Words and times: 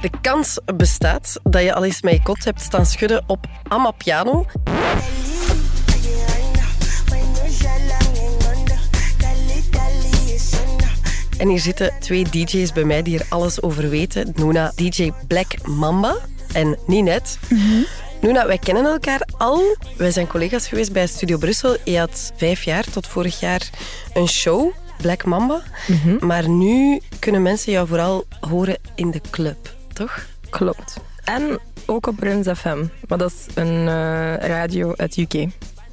De 0.00 0.10
kans 0.20 0.58
bestaat 0.76 1.40
dat 1.42 1.62
je 1.62 1.74
al 1.74 1.84
eens 1.84 2.02
met 2.02 2.12
je 2.12 2.22
kot 2.22 2.44
hebt 2.44 2.60
staan 2.60 2.86
schudden 2.86 3.24
op 3.26 3.46
Amapiano. 3.68 4.46
En 11.38 11.48
hier 11.48 11.58
zitten 11.58 11.92
twee 12.00 12.24
DJ's 12.24 12.72
bij 12.72 12.84
mij 12.84 13.02
die 13.02 13.18
er 13.18 13.26
alles 13.28 13.62
over 13.62 13.88
weten. 13.90 14.32
Nuna, 14.34 14.72
DJ 14.74 15.12
Black 15.26 15.66
Mamba 15.66 16.16
en 16.52 16.78
Ninette. 16.86 17.36
Nuna, 18.20 18.46
wij 18.46 18.58
kennen 18.58 18.84
elkaar 18.84 19.28
al. 19.38 19.76
Wij 19.96 20.10
zijn 20.10 20.26
collega's 20.26 20.68
geweest 20.68 20.92
bij 20.92 21.06
Studio 21.06 21.38
Brussel. 21.38 21.76
Je 21.84 21.98
had 21.98 22.32
vijf 22.36 22.62
jaar 22.62 22.84
tot 22.84 23.06
vorig 23.06 23.40
jaar 23.40 23.70
een 24.14 24.28
show, 24.28 24.72
Black 25.02 25.24
Mamba. 25.24 25.62
Maar 26.20 26.48
nu 26.48 27.00
kunnen 27.18 27.42
mensen 27.42 27.72
jou 27.72 27.86
vooral 27.86 28.24
horen 28.40 28.78
in 28.94 29.10
de 29.10 29.20
club, 29.30 29.74
toch? 29.92 30.26
Klopt. 30.50 30.96
En 31.24 31.58
ook 31.86 32.06
op 32.06 32.16
Bruns 32.16 32.48
FM. 32.58 32.84
Maar 33.08 33.18
dat 33.18 33.30
is 33.32 33.54
een 33.54 33.88
eh, 33.88 34.34
radio 34.48 34.92
uit 34.96 35.16
UK. 35.16 35.34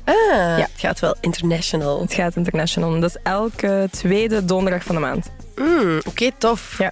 Ah, 0.04 0.58
het 0.58 0.70
gaat 0.76 1.00
wel 1.00 1.16
international. 1.22 2.02
Het 2.02 2.14
gaat 2.14 2.36
international. 2.36 3.00
Dat 3.00 3.10
is 3.10 3.22
elke 3.24 3.88
tweede 3.92 4.46
donderdag 4.46 4.84
van 4.84 4.96
de 4.96 5.02
maand. 5.02 5.32
Mm, 5.56 6.02
Oké, 6.08 6.30
tof. 6.38 6.78
Ja. 6.78 6.92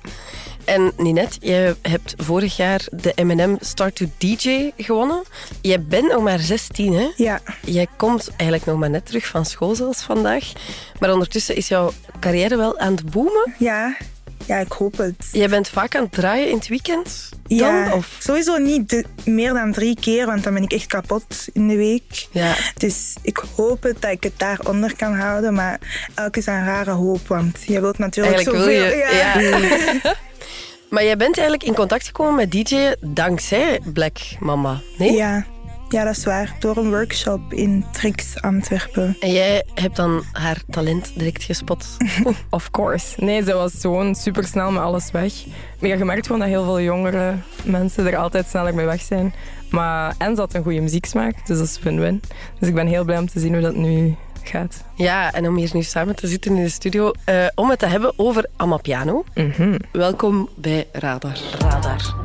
En 0.64 0.92
Ninette, 0.98 1.38
je 1.40 1.76
hebt 1.82 2.14
vorig 2.18 2.56
jaar 2.58 2.82
de 2.92 3.14
M&M 3.24 3.56
Start 3.60 3.96
to 3.96 4.06
DJ 4.18 4.72
gewonnen. 4.78 5.24
Je 5.62 5.80
bent 5.80 6.12
nog 6.12 6.24
maar 6.24 6.40
16, 6.40 6.94
hè? 6.94 7.08
Ja, 7.16 7.40
Jij 7.66 7.88
komt 7.98 8.30
eigenlijk 8.36 8.66
nog 8.66 8.80
maar 8.80 8.90
net 8.90 9.06
terug 9.06 9.26
van 9.26 9.46
school 9.46 9.76
zoals 9.76 10.02
vandaag. 10.02 10.52
Maar 11.00 11.12
ondertussen 11.14 11.56
is 11.56 11.68
jouw 11.68 11.92
carrière 12.20 12.58
wel 12.58 12.78
aan 12.80 12.92
het 12.96 13.12
boomen. 13.12 13.54
ja, 13.58 13.96
ja, 14.46 14.58
ik 14.58 14.72
hoop 14.72 14.98
het. 14.98 15.16
Jij 15.32 15.50
bent 15.50 15.70
vaak 15.70 15.96
aan 15.96 16.04
het 16.04 16.12
draaien 16.12 16.50
in 16.50 16.56
het 16.56 16.68
weekend 16.68 17.30
dan? 17.44 17.58
Ja, 17.58 17.94
Of? 17.94 18.16
sowieso 18.20 18.58
niet 18.58 18.90
de- 18.90 19.06
meer 19.26 19.54
dan 19.54 19.72
drie 19.72 19.98
keer, 20.00 20.26
want 20.26 20.44
dan 20.44 20.54
ben 20.54 20.64
ik 20.64 20.72
echt 20.72 20.86
kapot 20.86 21.48
in 21.54 21.68
de 21.68 21.76
week. 21.76 22.28
Ja. 22.32 22.56
Dus 22.78 23.16
ik 23.22 23.44
hoop 23.56 23.84
het 23.84 24.02
dat 24.02 24.12
ik 24.12 24.24
het 24.24 24.34
daaronder 24.40 24.96
kan 24.96 25.14
houden, 25.16 25.54
maar 25.54 25.80
elke 26.16 26.40
is 26.40 26.46
een 26.46 26.66
rare 26.66 26.92
hoop, 26.92 27.28
want 27.28 27.64
je 27.66 27.82
wilt 27.82 27.98
natuurlijk 27.98 28.36
Eigenlijk 28.36 28.66
wil 28.66 28.76
zoveel. 28.76 28.98
je... 28.98 30.02
Ja. 30.04 30.16
maar 30.90 31.04
jij 31.04 31.18
bent 31.18 31.38
eigenlijk 31.38 31.68
in 31.68 31.76
contact 31.76 32.06
gekomen 32.06 32.36
met 32.36 32.52
DJ 32.52 32.94
dankzij 33.02 33.80
Black 33.94 34.18
Mama, 34.40 34.82
nee? 34.98 35.12
ja. 35.14 35.46
Ja, 35.90 36.04
dat 36.04 36.18
is 36.18 36.26
waar. 36.26 36.56
Door 36.60 36.78
een 36.78 36.90
workshop 36.90 37.54
in 37.54 37.86
Trix 37.92 38.42
Antwerpen. 38.42 39.18
En 39.20 39.32
jij 39.32 39.64
hebt 39.74 39.96
dan 39.96 40.24
haar 40.32 40.62
talent 40.70 41.12
direct 41.16 41.44
gespot. 41.44 41.86
Of 42.50 42.72
course. 42.72 43.24
Nee, 43.24 43.44
ze 43.44 43.54
was 43.54 43.74
gewoon 43.82 44.16
supersnel 44.16 44.72
met 44.72 44.82
alles 44.82 45.12
weg. 45.12 45.34
Maar 45.80 45.90
je 45.90 46.06
merkt 46.06 46.26
gewoon 46.26 46.42
dat 46.42 46.50
heel 46.50 46.64
veel 46.64 46.82
jongere 46.82 47.36
mensen 47.64 48.08
er 48.08 48.18
altijd 48.18 48.48
sneller 48.48 48.76
mee 48.76 48.86
weg 48.86 49.02
zijn. 49.02 49.34
Maar, 49.70 50.16
en 50.18 50.36
ze 50.36 50.42
had 50.42 50.54
een 50.54 50.64
goede 50.64 50.82
muzieksmaak, 50.82 51.48
dus 51.48 51.58
dat 51.58 51.68
is 51.68 51.80
win-win. 51.80 52.22
Dus 52.60 52.70
ik 52.70 52.76
ben 52.76 52.88
heel 52.88 53.04
blij 53.04 53.18
om 53.18 53.30
te 53.30 53.40
zien 53.40 53.54
hoe 53.54 53.62
dat 53.62 53.76
nu 53.76 54.16
gaat. 54.44 54.84
Ja, 54.96 55.34
en 55.34 55.48
om 55.48 55.56
hier 55.56 55.70
nu 55.74 55.82
samen 55.82 56.16
te 56.16 56.28
zitten 56.28 56.56
in 56.56 56.64
de 56.64 56.70
studio 56.70 57.12
eh, 57.24 57.46
om 57.56 57.70
het 57.70 57.80
te 57.80 57.86
hebben 57.86 58.14
over 58.16 58.46
Amapiano. 58.56 59.24
Mhm. 59.34 59.78
Welkom 59.92 60.50
bij 60.56 60.88
Radar. 60.92 61.40
Radar. 61.60 62.16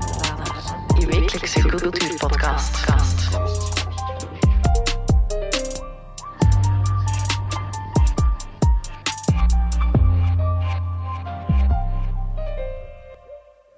Wekelijkse 1.10 1.60
cultuurpodcast. 1.60 2.84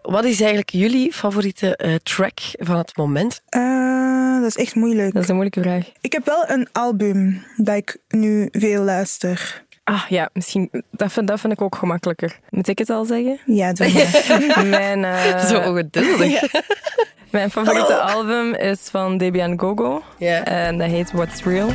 Wat 0.03 0.25
is 0.25 0.41
eigenlijk 0.41 0.71
jullie 0.71 1.13
favoriete 1.13 1.77
eh, 1.77 1.95
track 1.95 2.39
van 2.59 2.77
het 2.77 2.97
moment? 2.97 3.41
Eh, 3.49 4.41
dat 4.41 4.47
is 4.47 4.57
echt 4.57 4.75
moeilijk. 4.75 5.13
Dat 5.13 5.23
is 5.23 5.29
een 5.29 5.35
moeilijke 5.35 5.63
vraag. 5.63 5.93
Ik 6.01 6.13
heb 6.13 6.27
wel 6.27 6.45
een 6.51 6.69
album 6.73 7.45
dat 7.57 7.77
ik 7.77 7.99
nu 8.09 8.49
veel 8.51 8.83
luister. 8.83 9.65
Ah 9.85 10.05
ja, 10.09 10.31
misschien, 10.33 10.69
dat 10.91 11.13
vind, 11.13 11.29
dat 11.29 11.41
vind 11.41 11.53
ik 11.53 11.61
ook 11.61 11.77
gemakkelijker. 11.77 12.39
Moet 12.49 12.69
ik 12.69 12.79
het 12.79 12.91
al 12.91 13.05
zeggen? 13.05 13.39
Ja, 13.47 13.73
doe 13.73 13.93
maar. 13.93 14.67
Mijn, 14.81 15.05
eh, 15.05 15.45
Zo 15.47 15.61
ongeduldig. 15.61 16.43
mijn 17.31 17.51
favoriete 17.51 18.01
album 18.01 18.55
is 18.55 18.81
van 18.81 19.19
Debian 19.19 19.61
Gogo. 19.61 20.03
Ja. 20.19 20.45
En 20.45 20.79
dat 20.79 20.89
heet 20.91 21.13
What's 21.13 21.45
Real. 21.45 21.69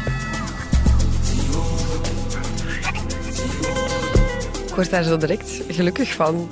Ik 4.68 4.74
word 4.76 4.90
daar 4.90 5.04
zo 5.04 5.18
direct 5.18 5.62
gelukkig 5.68 6.14
van. 6.14 6.50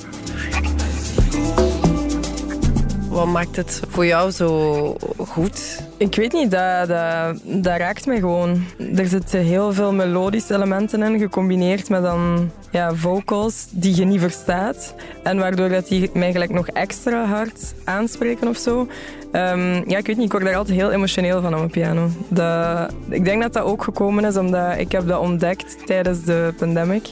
Wat 3.16 3.28
maakt 3.28 3.56
het 3.56 3.82
voor 3.90 4.06
jou 4.06 4.32
zo 4.32 4.98
goed? 5.18 5.84
Ik 5.98 6.16
weet 6.16 6.34
niet, 6.34 6.52
dat, 6.52 6.88
dat, 6.88 7.42
dat 7.44 7.78
raakt 7.78 8.06
mij 8.06 8.20
gewoon. 8.20 8.64
Er 8.96 9.08
zitten 9.08 9.40
heel 9.40 9.74
veel 9.74 9.94
melodische 9.94 10.54
elementen 10.54 11.04
in, 11.04 11.20
gecombineerd 11.20 11.90
met 11.90 12.02
dan 12.02 12.52
ja, 12.72 12.94
vocals 12.94 13.68
die 13.70 13.96
je 13.96 14.06
niet 14.06 14.20
verstaat. 14.20 14.96
En 15.24 15.38
waardoor 15.38 15.70
dat 15.70 15.88
die 15.88 16.10
mij 16.14 16.32
gelijk 16.32 16.52
nog 16.52 16.68
extra 16.68 17.26
hard 17.26 17.74
aanspreken 17.84 18.48
of 18.48 18.58
zo. 18.58 18.88
Ehm, 19.32 19.90
ja, 19.90 19.98
ik 19.98 20.08
weet 20.08 20.18
niet, 20.18 20.26
ik 20.26 20.32
word 20.32 20.44
daar 20.44 20.56
altijd 20.56 20.78
heel 20.78 20.92
emotioneel 20.92 21.42
van 21.42 21.54
op 21.54 21.60
mijn 21.60 21.72
piano. 21.72 22.10
Ik 23.10 23.26
denk 23.26 23.42
dat 23.42 23.54
dat 23.54 23.64
ook 23.64 23.84
gekomen 23.84 24.26
is 24.26 24.38
omdat 24.38 24.78
ik 24.78 24.92
heb 24.92 25.08
dat 25.08 25.20
ontdekt 25.20 25.78
tijdens 25.86 26.24
de 26.24 26.54
pandemic. 26.58 27.10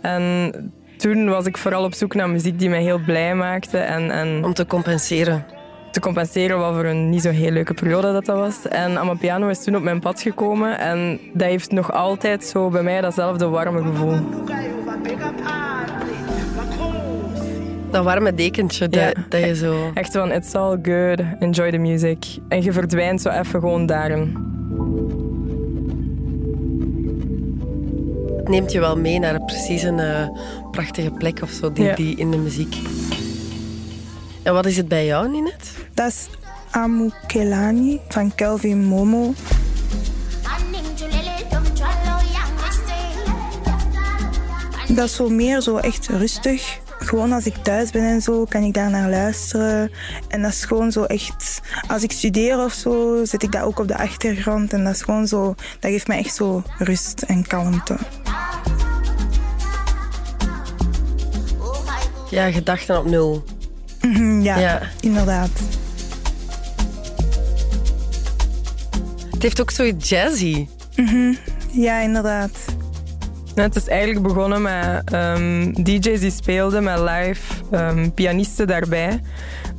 En 0.00 0.52
toen 0.98 1.28
was 1.28 1.46
ik 1.46 1.56
vooral 1.56 1.84
op 1.84 1.94
zoek 1.94 2.14
naar 2.14 2.30
muziek 2.30 2.58
die 2.58 2.68
mij 2.68 2.82
heel 2.82 2.98
blij 3.06 3.34
maakte. 3.34 3.78
En, 3.78 4.10
en 4.10 4.44
Om 4.44 4.54
te 4.54 4.66
compenseren. 4.66 5.44
te 5.90 6.00
compenseren 6.00 6.58
wat 6.58 6.74
voor 6.74 6.84
een 6.84 7.10
niet 7.10 7.22
zo 7.22 7.30
heel 7.30 7.50
leuke 7.50 7.74
periode 7.74 8.12
dat 8.12 8.24
dat 8.24 8.36
was. 8.36 8.68
En 8.68 8.98
Amapiano 8.98 9.48
is 9.48 9.64
toen 9.64 9.76
op 9.76 9.82
mijn 9.82 10.00
pad 10.00 10.20
gekomen 10.22 10.78
en 10.78 11.20
dat 11.32 11.48
heeft 11.48 11.70
nog 11.72 11.92
altijd 11.92 12.44
zo 12.44 12.68
bij 12.70 12.82
mij 12.82 13.00
datzelfde 13.00 13.46
warme 13.48 13.82
gevoel. 13.82 14.16
Dat 17.90 18.04
warme 18.04 18.34
dekentje 18.34 18.88
dat, 18.88 19.00
Ja. 19.00 19.12
dat 19.28 19.40
je 19.40 19.54
zo... 19.56 19.90
Echt 19.94 20.12
van, 20.12 20.32
it's 20.32 20.54
all 20.54 20.78
good, 20.82 21.20
enjoy 21.38 21.70
the 21.70 21.76
music. 21.78 22.24
En 22.48 22.62
je 22.62 22.72
verdwijnt 22.72 23.20
zo 23.20 23.28
even 23.28 23.60
gewoon 23.60 23.86
daarin. 23.86 24.47
Het 28.48 28.56
neemt 28.56 28.72
je 28.72 28.80
wel 28.80 28.96
mee 28.96 29.18
naar 29.18 29.44
precies 29.44 29.82
een 29.82 29.98
eh, 29.98 30.28
prachtige 30.70 31.10
plek 31.10 31.42
of 31.42 31.50
zo, 31.50 31.72
die, 31.72 31.84
Ja. 31.84 31.94
die 31.94 32.16
in 32.16 32.30
de 32.30 32.36
muziek. 32.36 32.76
En 34.42 34.52
wat 34.52 34.66
is 34.66 34.76
het 34.76 34.88
bij 34.88 35.06
jou, 35.06 35.30
Ninette? 35.30 35.66
Dat 35.94 36.06
is 36.06 36.28
Amukelani 36.70 38.00
van 38.08 38.34
Kelvin 38.34 38.84
Momo. 38.84 39.34
Dat 44.88 45.04
is 45.04 45.14
zo 45.14 45.28
meer 45.28 45.60
zo 45.60 45.76
echt 45.76 46.06
rustig. 46.08 46.78
Gewoon 46.98 47.32
als 47.32 47.46
ik 47.46 47.54
thuis 47.56 47.90
ben 47.90 48.02
en 48.04 48.22
zo, 48.22 48.44
kan 48.44 48.62
ik 48.62 48.74
daar 48.74 48.90
naar 48.90 49.10
luisteren. 49.10 49.90
En 50.28 50.42
dat 50.42 50.52
is 50.52 50.64
gewoon 50.64 50.92
zo 50.92 51.02
echt... 51.04 51.60
Als 51.88 52.02
ik 52.02 52.12
studeer 52.12 52.64
of 52.64 52.72
zo, 52.72 53.24
zet 53.24 53.42
ik 53.42 53.52
dat 53.52 53.62
ook 53.62 53.78
op 53.78 53.88
de 53.88 53.96
achtergrond. 53.98 54.72
En 54.72 54.84
dat 54.84 54.94
is 54.94 55.02
gewoon 55.02 55.26
zo... 55.26 55.54
Dat 55.80 55.90
geeft 55.90 56.06
mij 56.08 56.18
echt 56.18 56.34
zo 56.34 56.62
rust 56.78 57.22
en 57.22 57.46
kalmte. 57.46 57.96
Ja, 62.30 62.50
gedachten 62.50 62.98
op 62.98 63.04
nul. 63.04 63.44
Mhm, 64.02 64.40
Ja, 64.40 64.58
Ja. 64.58 64.80
inderdaad. 65.00 65.50
Het 69.30 69.42
heeft 69.42 69.60
ook 69.60 69.70
zoiets 69.70 70.08
jazzy. 70.08 70.66
Ja, 71.70 71.98
inderdaad. 72.00 72.50
Het 73.54 73.76
is 73.76 73.88
eigenlijk 73.88 74.22
begonnen 74.26 74.62
met 74.62 75.10
ehm, 75.12 75.72
DJ's 75.82 76.20
die 76.20 76.30
speelden 76.30 76.82
met 76.84 76.98
live 76.98 77.40
ehm, 77.70 78.10
pianisten 78.10 78.66
daarbij. 78.66 79.20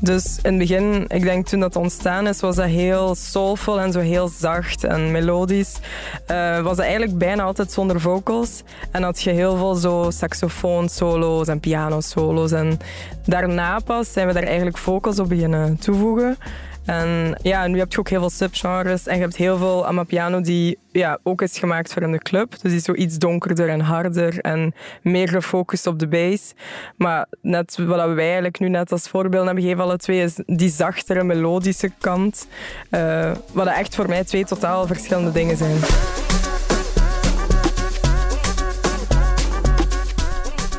Dus 0.01 0.39
in 0.41 0.49
het 0.49 0.57
begin, 0.57 1.05
ik 1.07 1.23
denk 1.23 1.47
toen 1.47 1.59
dat 1.59 1.75
ontstaan 1.75 2.27
is, 2.27 2.39
was 2.39 2.55
dat 2.55 2.65
heel 2.65 3.15
soulful 3.15 3.79
en 3.79 3.91
zo 3.91 3.99
heel 3.99 4.27
zacht 4.27 4.83
en 4.83 5.11
melodisch. 5.11 5.79
Eh, 6.25 6.59
was 6.61 6.75
dat 6.75 6.85
eigenlijk 6.85 7.17
bijna 7.17 7.43
altijd 7.43 7.71
zonder 7.71 8.01
vocals. 8.01 8.63
En 8.91 9.03
had 9.03 9.21
je 9.21 9.29
heel 9.29 9.57
veel 9.57 9.75
zo 9.75 10.07
saxofoon 10.09 10.89
solo's 10.89 11.47
en 11.47 11.59
piano 11.59 12.01
solo's. 12.01 12.51
En 12.51 12.79
daarna 13.25 13.79
pas 13.79 14.11
zijn 14.11 14.27
we 14.27 14.33
daar 14.33 14.43
eigenlijk 14.43 14.77
vocals 14.77 15.19
op 15.19 15.29
beginnen 15.29 15.77
toevoegen. 15.77 16.37
En 16.85 17.39
ja, 17.41 17.67
nu 17.67 17.79
heb 17.79 17.91
je 17.91 17.99
ook 17.99 18.09
heel 18.09 18.19
veel 18.19 18.29
subgenres 18.29 19.07
en 19.07 19.15
je 19.15 19.21
hebt 19.21 19.35
heel 19.35 19.57
veel 19.57 19.85
Amapiano 19.85 20.41
die 20.41 20.77
ja, 20.91 21.19
ook 21.23 21.41
is 21.41 21.59
gemaakt 21.59 21.93
voor 21.93 22.01
in 22.01 22.11
de 22.11 22.17
club. 22.17 22.51
Dus 22.51 22.61
die 22.61 22.75
is 22.75 22.83
zo 22.83 22.93
iets 22.93 23.17
donkerder 23.17 23.69
en 23.69 23.79
harder 23.79 24.39
en 24.39 24.73
meer 25.01 25.29
gefocust 25.29 25.87
op 25.87 25.99
de 25.99 26.07
bass. 26.07 26.53
Maar 26.97 27.25
net 27.41 27.77
wat 27.77 28.13
wij 28.13 28.25
eigenlijk 28.25 28.59
nu 28.59 28.69
net 28.69 28.91
als 28.91 29.07
voorbeeld 29.07 29.45
hebben 29.45 29.63
gegeven, 29.63 29.83
alle 29.83 29.97
twee, 29.97 30.21
is 30.21 30.39
die 30.45 30.69
zachtere, 30.69 31.23
melodische 31.23 31.91
kant. 31.99 32.47
eh, 32.89 33.31
wat 33.51 33.67
echt 33.67 33.95
voor 33.95 34.07
mij 34.07 34.23
twee 34.23 34.45
totaal 34.45 34.87
verschillende 34.87 35.31
dingen 35.31 35.57
zijn. 35.57 35.77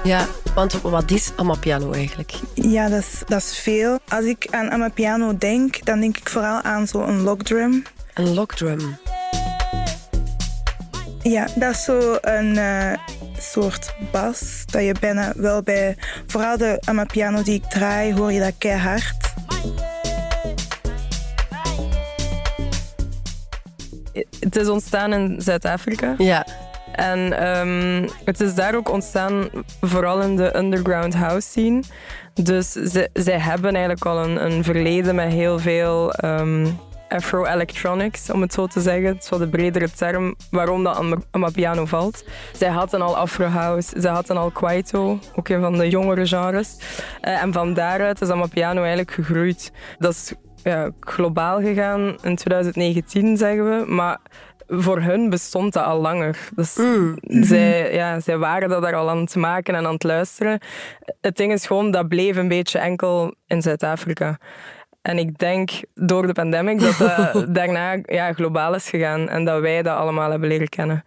Ja, 0.04 0.26
Want 0.54 0.80
wat 0.80 1.10
is 1.10 1.32
Amapiano 1.36 1.92
eigenlijk? 1.92 2.32
Ja, 2.54 2.88
dat 2.88 2.98
is, 2.98 3.22
dat 3.26 3.42
is 3.42 3.58
veel. 3.58 3.98
Als 4.08 4.24
ik 4.24 4.46
aan 4.50 4.70
Amapiano 4.70 5.38
denk, 5.38 5.84
dan 5.84 6.00
denk 6.00 6.16
ik 6.16 6.28
vooral 6.28 6.60
aan 6.62 6.86
zo'n 6.86 7.20
lockdrum. 7.20 7.82
Een 8.14 8.34
lockdrum? 8.34 8.98
Ja, 11.22 11.48
dat 11.54 11.74
is 11.74 11.84
zo 11.84 12.18
een 12.20 12.54
uh, 12.56 12.92
soort 13.38 13.94
bas 14.12 14.62
dat 14.66 14.82
je 14.82 14.94
bijna 15.00 15.32
wel 15.36 15.62
bij... 15.62 15.96
Vooral 16.26 16.56
de 16.56 16.78
Amapiano 16.84 17.42
die 17.42 17.54
ik 17.54 17.64
draai, 17.64 18.14
hoor 18.14 18.32
je 18.32 18.40
dat 18.40 18.54
keihard. 18.58 19.32
Het 24.40 24.56
is 24.56 24.68
ontstaan 24.68 25.12
in 25.12 25.40
Zuid-Afrika. 25.40 26.14
Ja. 26.18 26.46
En 26.92 27.48
um, 27.48 28.08
het 28.24 28.40
is 28.40 28.54
daar 28.54 28.74
ook 28.74 28.92
ontstaan, 28.92 29.48
vooral 29.80 30.20
in 30.20 30.36
de 30.36 30.56
underground 30.56 31.14
house 31.14 31.48
scene. 31.48 31.82
Dus 32.34 32.72
ze, 32.72 33.08
zij 33.12 33.38
hebben 33.38 33.70
eigenlijk 33.72 34.04
al 34.04 34.24
een, 34.24 34.44
een 34.44 34.64
verleden 34.64 35.14
met 35.14 35.32
heel 35.32 35.58
veel 35.58 36.12
um, 36.24 36.78
Afro-electronics, 37.10 38.30
om 38.30 38.40
het 38.40 38.52
zo 38.52 38.66
te 38.66 38.80
zeggen. 38.80 39.06
Het 39.06 39.22
is 39.22 39.28
wel 39.28 39.38
de 39.38 39.48
bredere 39.48 39.90
term 39.90 40.34
waarom 40.50 40.84
dat 40.84 41.16
Amapiano 41.30 41.84
valt. 41.84 42.24
Zij 42.52 42.68
hadden 42.68 43.02
al 43.02 43.16
Afro-house, 43.16 44.00
ze 44.00 44.08
hadden 44.08 44.36
al 44.36 44.50
Kwaito, 44.50 45.18
ook 45.34 45.48
een 45.48 45.60
van 45.60 45.78
de 45.78 45.88
jongere 45.88 46.26
genres. 46.26 46.76
Uh, 47.22 47.42
en 47.42 47.52
van 47.52 47.74
daaruit 47.74 48.20
is 48.20 48.30
Amapiano 48.30 48.78
eigenlijk 48.78 49.10
gegroeid. 49.10 49.72
Dat 49.98 50.12
is 50.12 50.32
ja, 50.62 50.90
globaal 51.00 51.60
gegaan 51.60 52.16
in 52.22 52.36
2019, 52.36 53.36
zeggen 53.36 53.64
we. 53.64 53.92
Maar 53.92 54.18
voor 54.70 55.00
hun 55.00 55.30
bestond 55.30 55.72
dat 55.72 55.84
al 55.84 56.00
langer. 56.00 56.48
Dus 56.54 56.76
mm. 56.76 57.18
zij, 57.44 57.94
ja, 57.94 58.20
zij 58.20 58.38
waren 58.38 58.68
dat 58.68 58.82
daar 58.82 58.94
al 58.94 59.10
aan 59.10 59.18
het 59.18 59.34
maken 59.34 59.74
en 59.74 59.86
aan 59.86 59.92
het 59.92 60.02
luisteren. 60.02 60.60
Het 61.20 61.36
ding 61.36 61.52
is 61.52 61.66
gewoon, 61.66 61.90
dat 61.90 62.08
bleef 62.08 62.36
een 62.36 62.48
beetje 62.48 62.78
enkel 62.78 63.34
in 63.46 63.62
Zuid-Afrika. 63.62 64.38
En 65.02 65.18
ik 65.18 65.38
denk 65.38 65.70
door 65.94 66.26
de 66.26 66.32
pandemic 66.32 66.80
dat 66.80 66.98
dat 66.98 67.46
daarna 67.54 67.98
ja, 68.04 68.32
globaal 68.32 68.74
is 68.74 68.88
gegaan 68.88 69.28
en 69.28 69.44
dat 69.44 69.60
wij 69.60 69.82
dat 69.82 69.96
allemaal 69.96 70.30
hebben 70.30 70.48
leren 70.48 70.68
kennen. 70.68 71.04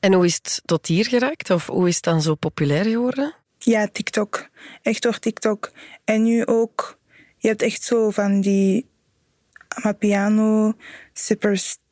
En 0.00 0.12
hoe 0.12 0.24
is 0.24 0.34
het 0.34 0.62
tot 0.64 0.86
hier 0.86 1.06
geraakt? 1.06 1.50
Of 1.50 1.66
hoe 1.66 1.88
is 1.88 1.94
het 1.94 2.04
dan 2.04 2.22
zo 2.22 2.34
populair 2.34 2.84
geworden? 2.84 3.34
Ja, 3.58 3.88
TikTok. 3.92 4.48
Echt 4.82 5.02
door 5.02 5.18
TikTok. 5.18 5.70
En 6.04 6.22
nu 6.22 6.46
ook, 6.46 6.98
je 7.36 7.48
hebt 7.48 7.62
echt 7.62 7.82
zo 7.82 8.10
van 8.10 8.40
die 8.40 8.86
Amapiano 9.68 10.72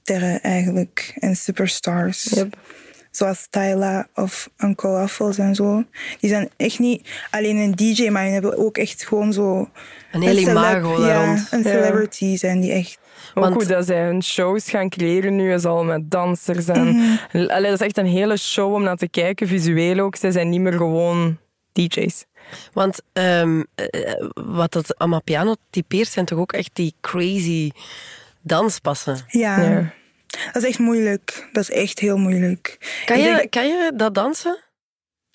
supersterren 0.03 0.43
eigenlijk 0.43 1.15
en 1.19 1.37
superstars. 1.37 2.23
Yep. 2.23 2.57
Zoals 3.11 3.47
Tyla 3.51 4.09
of 4.15 4.49
Uncle 4.59 4.91
Waffles 4.91 5.39
en 5.39 5.55
zo. 5.55 5.85
Die 6.21 6.31
zijn 6.31 6.51
echt 6.57 6.79
niet 6.79 7.09
alleen 7.31 7.57
een 7.57 7.75
DJ, 7.75 8.09
maar 8.09 8.25
die 8.25 8.33
hebben 8.33 8.59
ook 8.59 8.79
echt 8.79 9.07
gewoon 9.07 9.33
zo... 9.33 9.71
Een 10.13 10.23
hele 10.23 10.41
imago 10.41 11.07
Ja, 11.07 11.47
een 11.51 11.63
celebrity 11.63 12.25
ja. 12.25 12.37
zijn 12.37 12.61
die 12.61 12.73
echt. 12.73 12.99
Ook 13.35 13.45
Want... 13.45 13.55
hoe 13.55 13.65
dat 13.65 13.87
zij 13.87 14.05
hun 14.05 14.23
shows 14.23 14.71
gaan 14.71 14.89
creëren 14.89 15.37
nu 15.37 15.53
is 15.53 15.65
al 15.65 15.85
met 15.85 16.11
dansers. 16.11 16.69
En... 16.69 16.87
Mm 16.87 17.19
-hmm. 17.33 17.51
Allee, 17.51 17.71
dat 17.71 17.81
is 17.81 17.87
echt 17.87 17.99
een 17.99 18.07
hele 18.07 18.37
show 18.37 18.75
om 18.75 18.83
naar 18.83 18.97
te 18.97 19.09
kijken, 19.09 19.49
visueel 19.49 19.99
ook. 19.99 20.17
Zij 20.17 20.31
zijn 20.31 20.49
niet 20.49 20.61
meer 20.61 20.73
gewoon 20.73 21.39
DJ's. 21.73 22.25
Want 22.73 23.01
um, 23.13 23.65
wat 24.35 24.73
dat 24.73 24.99
Amapiano 24.99 25.55
typeert 25.71 26.09
zijn 26.09 26.25
toch 26.25 26.39
ook 26.39 26.53
echt 26.53 26.71
die 26.73 26.95
crazy 27.01 27.71
danspassen? 28.43 29.25
Ja. 29.29 29.61
ja. 29.61 29.93
Dat 30.53 30.63
is 30.63 30.69
echt 30.69 30.79
moeilijk. 30.79 31.49
Dat 31.53 31.63
is 31.63 31.71
echt 31.71 31.99
heel 31.99 32.17
moeilijk. 32.17 32.79
Kan, 33.05 33.19
je, 33.19 33.35
denk... 33.35 33.51
kan 33.51 33.67
je 33.67 33.93
dat 33.97 34.15
dansen? 34.15 34.59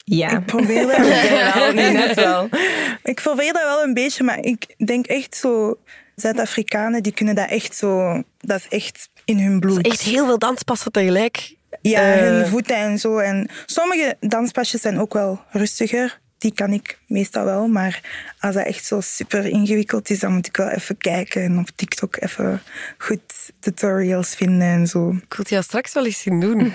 Ja. 0.04 0.30
Ik 0.30 0.46
probeer 0.46 0.88
dat 0.88 0.98
wel. 0.98 1.74
nee, 1.74 1.92
net 1.92 2.16
wel. 2.16 2.50
Ik 3.04 3.22
probeer 3.22 3.54
dat 3.54 3.64
wel 3.64 3.84
een 3.84 3.94
beetje, 3.94 4.24
maar 4.24 4.40
ik 4.40 4.76
denk 4.86 5.06
echt 5.06 5.36
zo... 5.36 5.78
Zuid-Afrikanen, 6.16 7.04
die 7.04 7.14
kunnen 7.14 7.36
dat 7.36 7.50
echt 7.50 7.76
zo... 7.76 8.22
Dat 8.38 8.60
is 8.60 8.68
echt 8.68 9.10
in 9.26 9.40
hun 9.40 9.60
bloed. 9.60 9.86
Echt 9.86 10.02
heel 10.02 10.26
veel 10.26 10.40
danspassen 10.40 10.92
tegelijk. 10.92 11.56
Ja, 11.82 12.16
uh... 12.16 12.22
hun 12.22 12.48
voeten 12.48 12.76
en 12.76 13.00
zo. 13.00 13.18
En 13.18 13.50
sommige 13.66 14.16
danspasjes 14.20 14.82
zijn 14.82 15.00
ook 15.00 15.14
wel 15.14 15.42
rustiger 15.50 16.20
die 16.38 16.54
kan 16.54 16.72
ik 16.72 17.00
meestal 17.08 17.44
wel. 17.46 17.68
Maar 17.68 18.02
als 18.40 18.56
dat 18.56 18.66
echt 18.66 18.86
zo 18.86 19.02
super 19.02 19.46
ingewikkeld 19.46 20.10
is, 20.10 20.20
dan 20.20 20.34
moet 20.34 20.48
ik 20.48 20.58
wel 20.58 20.70
even 20.70 20.98
kijken 20.98 21.42
en 21.44 21.60
op 21.60 21.70
TikTok 21.76 22.16
even 22.20 22.62
goed 22.98 23.52
tutorials 23.60 24.36
vinden 24.36 24.68
en 24.68 24.88
zo. 24.88 25.10
Ik 25.10 25.14
wil 25.14 25.40
het 25.40 25.50
jou 25.50 25.64
straks 25.64 25.94
wel 25.94 26.06
eens 26.06 26.22
zien 26.22 26.40
doen. 26.40 26.60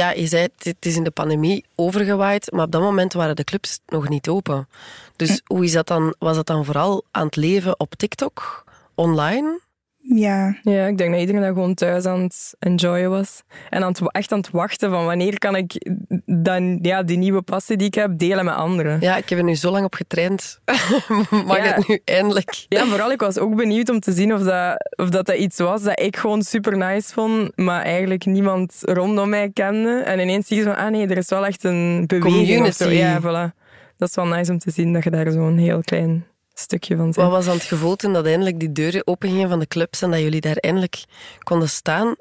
ja, 0.00 0.10
je 0.10 0.26
zei 0.26 0.48
het 0.58 0.86
is 0.86 0.96
in 0.96 1.04
de 1.04 1.10
pandemie 1.10 1.64
overgewaaid, 1.74 2.52
maar 2.52 2.64
op 2.64 2.72
dat 2.72 2.82
moment 2.82 3.12
waren 3.12 3.36
de 3.36 3.44
clubs 3.44 3.80
nog 3.86 4.08
niet 4.08 4.28
open. 4.28 4.68
Dus 5.16 5.40
hoe 5.44 5.64
is 5.64 5.72
dat 5.72 5.86
dan, 5.86 6.14
was 6.18 6.36
dat 6.36 6.46
dan 6.46 6.64
vooral 6.64 7.04
aan 7.10 7.26
het 7.26 7.36
leven 7.36 7.80
op 7.80 7.94
TikTok, 7.94 8.64
online? 8.94 9.60
Ja. 10.06 10.56
Ja, 10.62 10.86
ik 10.86 10.98
denk 10.98 11.10
dat 11.10 11.20
iedereen 11.20 11.40
dat 11.40 11.52
gewoon 11.52 11.74
thuis 11.74 12.06
aan 12.06 12.22
het 12.22 12.54
enjoyen 12.58 13.10
was. 13.10 13.42
En 13.70 13.82
aan 13.82 13.88
het, 13.88 14.12
echt 14.12 14.32
aan 14.32 14.38
het 14.38 14.50
wachten 14.50 14.90
van 14.90 15.04
wanneer 15.04 15.38
kan 15.38 15.56
ik 15.56 15.86
dan, 16.26 16.78
ja, 16.82 17.02
die 17.02 17.16
nieuwe 17.16 17.42
passie 17.42 17.76
die 17.76 17.86
ik 17.86 17.94
heb 17.94 18.18
delen 18.18 18.44
met 18.44 18.54
anderen. 18.54 19.00
Ja, 19.00 19.16
ik 19.16 19.28
heb 19.28 19.38
er 19.38 19.44
nu 19.44 19.54
zo 19.54 19.70
lang 19.70 19.84
op 19.84 19.94
getraind. 19.94 20.60
Mag 21.46 21.56
ja. 21.56 21.62
het 21.62 21.88
nu 21.88 22.00
eindelijk? 22.04 22.66
Ja, 22.68 22.86
vooral 22.86 23.12
ik 23.12 23.20
was 23.20 23.38
ook 23.38 23.54
benieuwd 23.54 23.88
om 23.88 24.00
te 24.00 24.12
zien 24.12 24.34
of 24.34 24.42
dat, 24.42 24.90
of 24.96 25.08
dat, 25.08 25.26
dat 25.26 25.36
iets 25.36 25.58
was 25.58 25.82
dat 25.82 26.00
ik 26.00 26.16
gewoon 26.16 26.42
super 26.42 26.76
nice 26.76 27.12
vond, 27.12 27.56
maar 27.56 27.82
eigenlijk 27.82 28.24
niemand 28.24 28.78
rondom 28.80 29.28
mij 29.28 29.50
kende. 29.52 29.98
En 29.98 30.18
ineens 30.20 30.46
zie 30.46 30.56
je 30.56 30.62
van, 30.62 30.76
ah 30.76 30.90
nee, 30.90 31.06
er 31.06 31.16
is 31.16 31.28
wel 31.28 31.46
echt 31.46 31.64
een 31.64 32.04
beweging. 32.06 32.34
Community. 32.34 32.84
Ja, 32.84 33.20
voilà. 33.20 33.62
Dat 33.96 34.08
is 34.08 34.14
wel 34.14 34.26
nice 34.26 34.52
om 34.52 34.58
te 34.58 34.70
zien 34.70 34.92
dat 34.92 35.04
je 35.04 35.10
daar 35.10 35.30
zo'n 35.30 35.56
heel 35.56 35.80
klein 35.80 36.24
stukje 36.54 36.96
van 36.96 37.12
Wat 37.12 37.30
was 37.30 37.44
dan 37.44 37.54
het 37.54 37.64
gevoel 37.64 37.96
toen 37.96 38.12
dat 38.12 38.26
eindelijk 38.26 38.60
die 38.60 38.72
deuren 38.72 39.06
opengingen 39.06 39.48
van 39.48 39.58
de 39.58 39.66
clubs 39.66 40.02
en 40.02 40.10
dat 40.10 40.20
jullie 40.20 40.40
daar 40.40 40.56
eindelijk 40.56 41.04
konden 41.42 41.68
staan? 41.68 42.16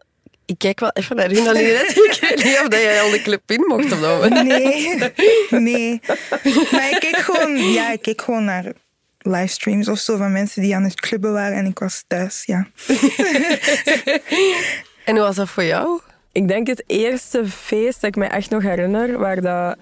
Ik 0.45 0.57
kijk 0.57 0.79
wel 0.79 0.91
even 0.93 1.15
naar 1.15 1.31
u, 1.31 1.39
Alinette. 1.47 2.03
Ik 2.11 2.17
weet 2.29 2.43
niet 2.43 2.59
of 2.59 2.67
dat 2.67 2.81
jij 2.81 3.01
al 3.01 3.09
de 3.09 3.21
club 3.21 3.51
in 3.51 3.65
mocht 3.67 3.91
of 3.91 3.99
dat 3.99 4.29
Nee, 4.29 4.97
nee. 5.69 6.01
Maar 6.71 6.89
ik 6.89 6.97
keek 6.99 7.17
gewoon, 7.17 7.57
ja, 7.57 7.91
ik 7.91 8.01
keek 8.01 8.21
gewoon 8.21 8.43
naar 8.43 8.73
livestreams 9.17 9.87
of 9.87 9.99
zo 9.99 10.17
van 10.17 10.31
mensen 10.31 10.61
die 10.61 10.75
aan 10.75 10.83
het 10.83 10.99
clubben 10.99 11.33
waren 11.33 11.57
en 11.57 11.65
ik 11.65 11.79
was 11.79 12.03
thuis, 12.07 12.43
ja. 12.45 12.67
en 15.05 15.15
hoe 15.15 15.19
was 15.19 15.35
dat 15.35 15.49
voor 15.49 15.63
jou? 15.63 15.99
Ik 16.31 16.47
denk 16.47 16.67
het 16.67 16.83
eerste 16.87 17.47
feest 17.47 18.01
dat 18.01 18.09
ik 18.09 18.15
me 18.15 18.25
echt 18.25 18.49
nog 18.49 18.63
herinner, 18.63 19.17
waar 19.17 19.41
dat 19.41 19.77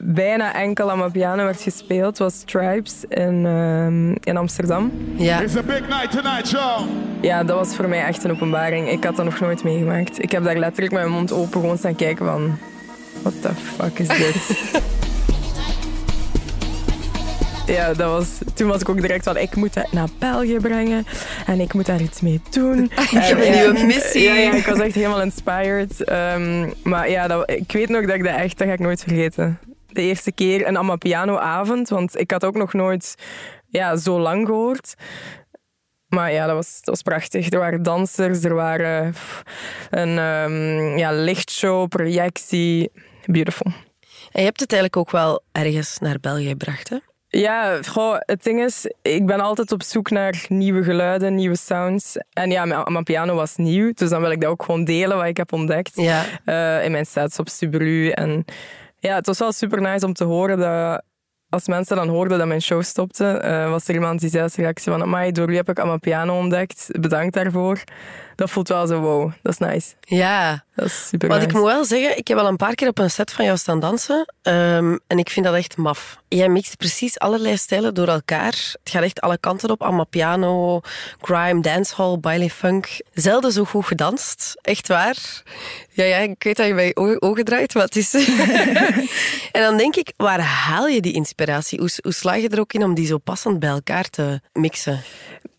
bijna 0.00 0.54
enkel 0.54 0.90
Amapiano 0.90 1.44
werd 1.44 1.60
gespeeld, 1.60 2.18
was 2.18 2.38
Stripes 2.38 3.04
in, 3.08 3.44
uh, 3.44 4.16
in 4.24 4.36
Amsterdam. 4.36 4.92
Ja. 5.16 5.40
It's 5.40 5.56
a 5.56 5.62
big 5.62 5.80
night 5.88 6.10
tonight, 6.10 6.50
y'all. 6.50 6.86
Ja, 7.20 7.44
dat 7.44 7.56
was 7.56 7.76
voor 7.76 7.88
mij 7.88 8.04
echt 8.04 8.24
een 8.24 8.30
openbaring. 8.30 8.88
Ik 8.88 9.04
had 9.04 9.16
dat 9.16 9.24
nog 9.24 9.40
nooit 9.40 9.64
meegemaakt. 9.64 10.22
Ik 10.22 10.32
heb 10.32 10.44
daar 10.44 10.56
letterlijk 10.56 10.92
met 10.92 11.02
mijn 11.02 11.14
mond 11.14 11.32
open 11.32 11.60
gewoon 11.60 11.78
staan 11.78 11.94
kijken 11.94 12.26
van... 12.26 12.58
What 13.22 13.42
the 13.42 13.54
fuck 13.54 13.98
is 13.98 14.08
dit? 14.08 14.70
ja, 17.76 17.94
dat 17.94 18.10
was, 18.10 18.38
toen 18.54 18.68
was 18.68 18.80
ik 18.80 18.88
ook 18.88 19.00
direct 19.00 19.24
van, 19.24 19.36
ik 19.36 19.56
moet 19.56 19.74
dat 19.74 19.92
naar 19.92 20.08
België 20.18 20.56
brengen 20.56 21.06
en 21.46 21.60
ik 21.60 21.74
moet 21.74 21.86
daar 21.86 22.00
iets 22.00 22.20
mee 22.20 22.40
doen. 22.50 22.84
ik 23.10 23.10
heb 23.10 23.44
een 23.44 23.52
nieuwe 23.52 23.86
missie. 23.86 24.22
Ja, 24.22 24.34
ja, 24.34 24.52
ik 24.52 24.66
was 24.66 24.78
echt 24.78 24.94
helemaal 24.94 25.22
inspired. 25.22 26.10
Um, 26.10 26.72
maar 26.82 27.10
ja, 27.10 27.26
dat, 27.26 27.50
ik 27.50 27.72
weet 27.72 27.88
nog 27.88 28.06
dat 28.06 28.14
ik 28.14 28.24
dat 28.24 28.36
echt, 28.36 28.58
dat 28.58 28.66
ga 28.66 28.72
ik 28.72 28.78
nooit 28.78 29.02
vergeten 29.02 29.58
de 29.92 30.02
eerste 30.02 30.32
keer 30.32 30.66
een 30.66 30.78
Amapiano-avond. 30.78 31.88
Want 31.88 32.18
ik 32.18 32.30
had 32.30 32.44
ook 32.44 32.56
nog 32.56 32.72
nooit 32.72 33.14
ja, 33.68 33.96
zo 33.96 34.20
lang 34.20 34.46
gehoord. 34.46 34.94
Maar 36.08 36.32
ja, 36.32 36.46
dat 36.46 36.54
was, 36.54 36.74
dat 36.74 36.84
was 36.84 37.02
prachtig. 37.02 37.50
Er 37.50 37.58
waren 37.58 37.82
dansers, 37.82 38.44
er 38.44 38.54
waren 38.54 39.14
een 39.90 40.18
um, 40.18 40.98
ja, 40.98 41.12
lichtshow, 41.12 41.88
projectie. 41.88 42.92
Beautiful. 43.26 43.72
En 44.32 44.40
je 44.40 44.44
hebt 44.46 44.60
het 44.60 44.72
eigenlijk 44.72 44.96
ook 44.96 45.10
wel 45.10 45.42
ergens 45.52 45.98
naar 45.98 46.20
België 46.20 46.48
gebracht, 46.48 46.88
hè? 46.88 46.96
Ja, 47.28 47.82
goh, 47.82 48.16
het 48.18 48.42
ding 48.42 48.64
is, 48.64 48.92
ik 49.02 49.26
ben 49.26 49.40
altijd 49.40 49.72
op 49.72 49.82
zoek 49.82 50.10
naar 50.10 50.44
nieuwe 50.48 50.82
geluiden, 50.82 51.34
nieuwe 51.34 51.56
sounds. 51.56 52.16
En 52.32 52.50
ja, 52.50 52.84
mijn 52.84 53.04
piano 53.04 53.34
was 53.34 53.56
nieuw, 53.56 53.92
dus 53.94 54.10
dan 54.10 54.20
wil 54.20 54.30
ik 54.30 54.40
dat 54.40 54.50
ook 54.50 54.62
gewoon 54.62 54.84
delen 54.84 55.16
wat 55.16 55.26
ik 55.26 55.36
heb 55.36 55.52
ontdekt. 55.52 55.92
Ja. 55.94 56.24
Uh, 56.46 56.84
in 56.84 56.90
mijn 56.90 57.06
sets 57.06 57.38
op 57.38 57.48
Subaru. 57.48 58.08
En 58.08 58.44
ja, 59.02 59.14
het 59.14 59.26
was 59.26 59.38
wel 59.38 59.52
super 59.52 59.80
nice 59.80 60.06
om 60.06 60.12
te 60.12 60.24
horen 60.24 60.58
dat 60.58 61.02
als 61.48 61.66
mensen 61.66 61.96
dan 61.96 62.08
hoorden 62.08 62.38
dat 62.38 62.46
mijn 62.46 62.62
show 62.62 62.82
stopte, 62.82 63.26
eh, 63.26 63.70
was 63.70 63.88
er 63.88 63.94
iemand 63.94 64.20
die 64.20 64.30
zei 64.30 64.42
als 64.42 64.54
reactie 64.54 64.92
van 64.92 65.02
Amai, 65.02 65.32
door 65.32 65.46
wie 65.46 65.56
heb 65.56 65.68
ik 65.68 65.78
Amapiano 65.78 66.38
ontdekt? 66.38 66.88
Bedankt 67.00 67.34
daarvoor. 67.34 67.82
Dat 68.36 68.50
voelt 68.50 68.68
wel 68.68 68.86
zo 68.86 69.00
wow, 69.00 69.32
dat 69.42 69.52
is 69.52 69.58
nice. 69.58 69.94
Ja, 70.00 70.64
Dat 70.74 70.86
is 70.86 71.08
super 71.08 71.28
want 71.28 71.40
nice. 71.40 71.52
ik 71.54 71.60
moet 71.60 71.70
wel 71.72 71.84
zeggen, 71.84 72.18
ik 72.18 72.28
heb 72.28 72.38
al 72.38 72.46
een 72.46 72.56
paar 72.56 72.74
keer 72.74 72.88
op 72.88 72.98
een 72.98 73.10
set 73.10 73.32
van 73.32 73.44
jou 73.44 73.56
staan 73.56 73.80
dansen. 73.80 74.34
ehm, 74.42 74.96
en 75.06 75.18
ik 75.18 75.30
vind 75.30 75.46
dat 75.46 75.54
echt 75.54 75.76
maf. 75.76 76.20
Jij 76.28 76.48
mixt 76.48 76.76
precies 76.76 77.18
allerlei 77.18 77.56
stijlen 77.56 77.94
door 77.94 78.08
elkaar. 78.08 78.52
Het 78.52 78.80
gaat 78.90 79.02
echt 79.02 79.20
alle 79.20 79.38
kanten 79.38 79.70
op. 79.70 79.82
Amapiano, 79.82 80.80
grime, 81.20 81.60
dancehall, 81.62 82.18
baile 82.18 82.50
funk. 82.50 82.88
Zelden 83.12 83.52
zo 83.52 83.64
goed 83.64 83.86
gedanst. 83.86 84.54
Echt 84.62 84.88
waar. 84.88 85.16
Ja, 85.90 86.04
ja, 86.04 86.16
ik 86.16 86.42
weet 86.42 86.56
dat 86.56 86.66
je 86.66 86.74
bij 86.74 86.86
je 86.86 86.96
ogen- 86.96 87.22
ogen 87.22 87.44
draait, 87.44 87.74
maar 87.74 87.84
het 87.84 87.96
is... 87.96 88.14
en 89.52 89.62
dan 89.62 89.76
denk 89.76 89.96
ik, 89.96 90.12
waar 90.16 90.40
haal 90.40 90.86
je 90.86 91.00
die 91.00 91.12
inspiratie? 91.12 91.78
Hoe, 91.78 91.90
hoe 92.02 92.12
sla 92.12 92.34
je 92.34 92.48
er 92.48 92.60
ook 92.60 92.72
in 92.72 92.82
om 92.84 92.94
die 92.94 93.06
zo 93.06 93.18
passend 93.18 93.58
bij 93.58 93.68
elkaar 93.70 94.08
te 94.10 94.40
mixen? 94.52 95.00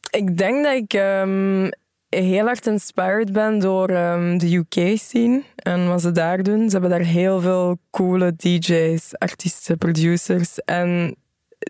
Ik 0.10 0.38
denk 0.38 0.64
dat 0.64 0.74
ik 0.74 0.94
ehm, 0.94 1.70
heel 2.14 2.46
hard 2.46 2.68
inspired 2.68 3.32
ben 3.32 3.60
door 3.60 3.90
ehm, 3.90 4.38
de 4.38 4.56
UK-scene 4.56 5.44
en 5.56 5.88
wat 5.88 6.02
ze 6.02 6.12
daar 6.12 6.44
doen. 6.44 6.66
Ze 6.66 6.72
hebben 6.72 6.90
daar 6.90 7.08
heel 7.08 7.42
veel 7.42 7.78
coole 7.92 8.36
DJ's, 8.36 9.14
artiesten, 9.18 9.78
producers 9.78 10.60
en 10.60 11.16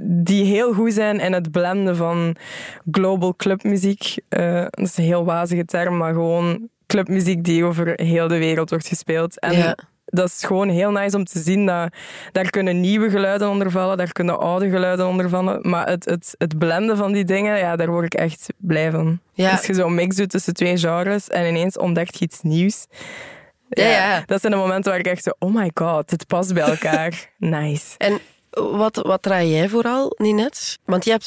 die 0.02 0.46
heel 0.46 0.74
goed 0.74 0.94
zijn 0.94 1.20
in 1.20 1.34
het 1.34 1.52
blenden 1.52 1.96
van 1.96 2.36
global 2.92 3.36
clubmuziek. 3.36 4.16
Eh, 4.30 4.62
dat 4.70 4.86
is 4.86 4.98
een 4.98 5.04
heel 5.04 5.26
wazige 5.26 5.66
term, 5.66 5.98
maar 5.98 6.14
gewoon 6.14 6.70
clubmuziek 6.88 7.44
die 7.44 7.64
over 7.64 7.94
heel 8.02 8.28
de 8.28 8.38
wereld 8.38 8.70
wordt 8.70 8.88
gespeeld. 8.88 9.40
En. 9.40 9.76
Dat 10.16 10.28
is 10.28 10.44
gewoon 10.44 10.70
heel 10.70 10.92
nice 10.92 11.18
om 11.18 11.24
te 11.26 11.40
zien 11.40 11.66
dat 11.66 11.94
daar 12.32 12.50
kunnen 12.50 12.80
nieuwe 12.80 13.10
geluiden 13.10 13.50
onder 13.50 13.72
vallen, 13.72 13.98
daar 13.98 14.12
kunnen 14.12 14.40
oude 14.40 14.70
geluiden 14.70 15.08
onder 15.08 15.30
vallen. 15.30 15.70
Maar 15.70 15.88
het, 15.88 16.06
het, 16.06 16.36
het 16.38 16.58
blenden 16.58 16.98
van 16.98 17.12
die 17.12 17.24
dingen, 17.26 17.58
ja, 17.58 17.76
daar 17.76 17.90
word 17.92 18.06
ik 18.06 18.14
echt 18.14 18.48
blij 18.58 18.92
van. 18.92 19.20
Ja. 19.34 19.52
Als 19.52 19.66
je 19.66 19.74
zo'n 19.74 19.96
mix 19.96 20.16
doet 20.16 20.30
tussen 20.30 20.54
twee 20.54 20.78
genres 20.78 21.28
en 21.30 21.48
ineens 21.48 21.78
ontdekt 21.78 22.18
je 22.20 22.26
iets 22.26 22.42
nieuws. 22.42 22.86
Ja, 23.70 23.86
ja. 23.88 24.24
Dat 24.26 24.40
zijn 24.42 24.52
de 24.54 24.58
momenten 24.60 24.92
waar 24.92 25.00
ik 25.00 25.08
echt 25.08 25.24
zo, 25.24 25.32
oh 25.40 25.54
my 25.56 25.72
god, 25.74 26.12
het 26.12 26.28
past 26.28 26.54
bij 26.54 26.64
elkaar. 26.64 27.30
nice. 27.38 27.96
En 27.98 28.20
wat, 28.52 28.96
wat 28.96 29.22
draai 29.22 29.50
jij 29.54 29.70
vooral, 29.70 30.14
Ninette? 30.18 30.78
Want 30.86 31.06
je 31.06 31.12
hebt 31.12 31.26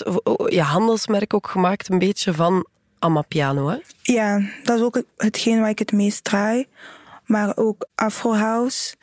je 0.54 0.62
handelsmerk 0.62 1.34
ook 1.34 1.46
gemaakt 1.48 1.90
een 1.90 1.98
beetje 1.98 2.34
van 2.34 2.66
Amapiano, 2.98 3.68
hè? 3.68 3.76
Ja, 4.02 4.40
dat 4.62 4.76
is 4.78 4.84
ook 4.84 4.94
het- 4.94 5.06
hetgeen 5.16 5.60
waar 5.60 5.68
ik 5.70 5.78
het 5.78 5.92
meest 5.92 6.24
draai. 6.24 6.66
Maar 7.26 7.56
ook 7.56 7.86
Afro 7.94 8.34
House 8.34 8.94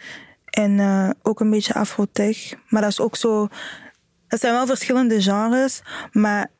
en 0.46 0.80
eh, 0.80 1.10
ook 1.22 1.39
een 1.39 1.50
beetje 1.50 1.74
Afrotech. 1.74 2.53
Maar 2.70 2.82
dat 2.82 2.92
is 2.92 3.00
ook 3.00 3.15
zo... 3.15 3.48
Het 4.27 4.39
zijn 4.39 4.53
wel 4.53 4.65
verschillende 4.65 5.22
genres, 5.22 5.82
maar 6.12 6.51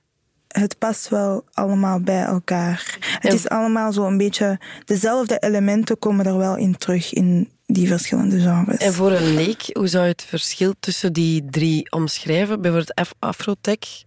het 0.48 0.77
past 0.77 1.10
wel 1.10 1.46
allemaal 1.53 2.00
bij 2.00 2.24
elkaar. 2.24 2.98
Het 3.20 3.34
is 3.34 3.50
allemaal 3.50 3.93
zo 3.93 4.05
een 4.05 4.17
beetje... 4.17 4.60
Dezelfde 4.86 5.39
elementen 5.39 6.00
komen 6.00 6.25
er 6.25 6.38
wel 6.38 6.55
in 6.58 6.77
terug 6.77 7.13
in 7.13 7.51
die 7.65 7.88
verschillende 7.88 8.39
genres. 8.39 8.77
En 8.77 8.93
voor 8.93 9.12
een 9.12 9.34
leek, 9.34 9.70
hoe 9.72 9.88
zou 9.88 10.03
je 10.03 10.12
het 10.12 10.24
verschil 10.24 10.74
tussen 10.79 11.13
die 11.13 11.46
drie 11.50 11.91
omschrijven? 11.91 12.62
Bijvoorbeeld 12.62 12.96
Af- 12.96 13.13
Afrotech, 13.20 14.03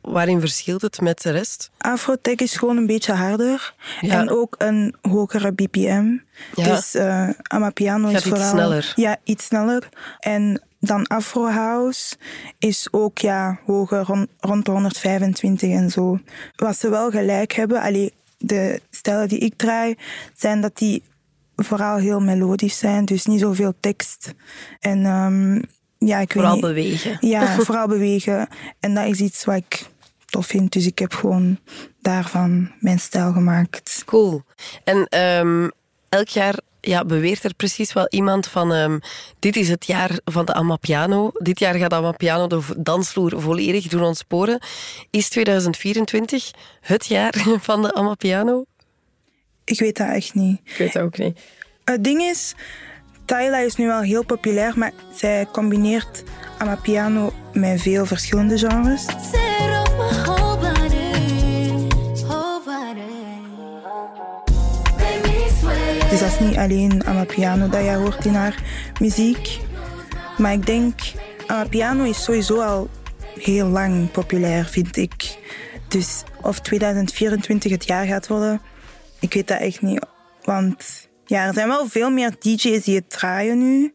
waarin 0.00 0.40
verschilt 0.40 0.82
het 0.82 1.00
met 1.00 1.22
de 1.22 1.30
rest? 1.30 1.70
Afrotech 1.78 2.34
is 2.36 2.56
gewoon 2.56 2.76
een 2.76 2.86
beetje 2.86 3.12
harder. 3.12 3.74
Ja. 4.00 4.18
En 4.18 4.30
ook 4.30 4.54
een 4.58 4.94
hogere 5.02 5.52
BPM. 5.52 6.16
Ja. 6.54 6.64
Dus 6.64 6.94
eh 6.94 7.28
Amapiano 7.42 8.08
is 8.08 8.14
iets 8.14 8.28
vooral... 8.28 8.50
sneller. 8.50 8.92
Ja, 8.96 9.16
iets 9.24 9.44
sneller. 9.44 9.88
En 10.18 10.62
dan 10.80 11.06
Afro 11.06 11.46
House 11.46 12.16
is 12.58 12.88
ook 12.90 13.18
ja, 13.18 13.60
hoger, 13.66 14.02
rond, 14.02 14.28
rond 14.38 14.64
de 14.64 14.70
125 14.70 15.70
en 15.70 15.90
zo. 15.90 16.18
Wat 16.56 16.76
ze 16.76 16.88
wel 16.88 17.10
gelijk 17.10 17.52
hebben, 17.52 17.80
allee, 17.80 18.12
de 18.38 18.80
stijlen 18.90 19.28
die 19.28 19.38
ik 19.38 19.54
draai, 19.56 19.96
zijn 20.36 20.60
dat 20.60 20.78
die 20.78 21.02
vooral 21.56 21.96
heel 21.96 22.20
melodisch 22.20 22.78
zijn. 22.78 23.04
Dus 23.04 23.26
niet 23.26 23.40
zoveel 23.40 23.74
tekst. 23.80 24.34
En 24.80 25.04
ehm, 25.04 25.62
ja, 26.08 26.18
ik 26.18 26.32
weet 26.32 26.42
Vooral 26.42 26.60
bewegen. 26.60 27.16
Ja, 27.20 27.54
vooral 27.64 27.88
bewegen. 27.88 28.48
En 28.80 28.94
dat 28.94 29.06
is 29.06 29.20
iets 29.20 29.44
wat 29.44 29.56
ik 29.56 29.86
tof 30.26 30.46
vind. 30.46 30.72
Dus 30.72 30.86
ik 30.86 30.98
heb 30.98 31.14
gewoon 31.14 31.58
daarvan 32.00 32.70
mijn 32.80 32.98
stijl 32.98 33.32
gemaakt. 33.32 34.02
Cool. 34.06 34.42
En 34.84 35.06
ehm, 35.08 35.68
elk 36.08 36.28
jaar 36.28 36.58
ja, 36.80 37.04
beweert 37.04 37.44
er 37.44 37.54
precies 37.54 37.92
wel 37.92 38.06
iemand 38.08 38.46
van... 38.46 38.72
ehm, 38.72 38.98
dit 39.38 39.56
is 39.56 39.68
het 39.68 39.86
jaar 39.86 40.18
van 40.24 40.44
de 40.44 40.52
Amapiano. 40.54 41.30
Dit 41.34 41.58
jaar 41.58 41.74
gaat 41.74 41.92
Amapiano 41.92 42.46
de 42.46 42.60
dansvloer 42.76 43.40
volledig 43.40 43.88
doen 43.88 44.02
ontsporen. 44.02 44.60
Is 45.10 45.28
2024 45.28 46.50
het 46.80 47.06
jaar 47.06 47.34
van 47.68 47.82
de 47.82 47.94
Amapiano? 47.94 48.64
Ik 49.64 49.78
weet 49.78 49.96
dat 49.96 50.08
echt 50.08 50.34
niet. 50.34 50.60
Ik 50.64 50.76
weet 50.76 50.92
dat 50.92 51.02
ook 51.02 51.18
niet. 51.18 51.40
Het 51.84 52.04
ding 52.04 52.20
is, 52.22 52.54
Tyla 53.30 53.58
is 53.58 53.76
nu 53.76 53.86
wel 53.86 54.00
heel 54.00 54.24
populair, 54.24 54.78
maar 54.78 54.92
zij 55.14 55.46
combineert 55.52 56.22
Amapiano 56.58 57.32
met 57.52 57.80
veel 57.80 58.06
verschillende 58.06 58.58
genres. 58.58 59.06
Dus 66.10 66.20
dat 66.20 66.28
is 66.28 66.38
niet 66.38 66.56
alleen 66.56 67.06
Amapiano 67.06 67.68
dat 67.68 67.84
jij 67.84 67.94
hoort 67.94 68.24
in 68.24 68.34
haar 68.34 68.62
muziek. 69.00 69.58
Maar 70.38 70.52
ik 70.52 70.66
denk, 70.66 71.00
Amapiano 71.46 72.04
is 72.04 72.22
sowieso 72.22 72.60
al 72.60 72.88
heel 73.38 73.66
lang 73.66 74.10
populair, 74.10 74.64
vind 74.64 74.96
ik. 74.96 75.38
Dus 75.88 76.22
of 76.42 76.60
2024 76.60 77.70
het 77.70 77.86
jaar 77.86 78.06
gaat 78.06 78.26
worden, 78.26 78.60
ik 79.20 79.34
weet 79.34 79.48
dat 79.48 79.60
echt 79.60 79.82
niet. 79.82 80.06
Want 80.44 81.08
ja, 81.30 81.46
er 81.46 81.54
zijn 81.54 81.68
wel 81.68 81.88
veel 81.88 82.10
meer 82.10 82.34
DJ's 82.38 82.84
die 82.84 82.94
het 82.94 83.10
draaien 83.10 83.58
nu. 83.58 83.94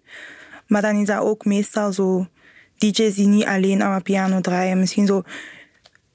Maar 0.68 0.82
dan 0.82 0.96
is 0.96 1.08
dat 1.08 1.20
ook 1.20 1.46
meestal 1.46 1.94
zo 1.94 2.28
DJ's 2.78 3.16
die 3.16 3.28
niet 3.28 3.46
alleen 3.46 3.84
Amapiano 3.84 4.42
draaien. 4.42 4.80
Misschien 4.80 5.06
zo 5.06 5.24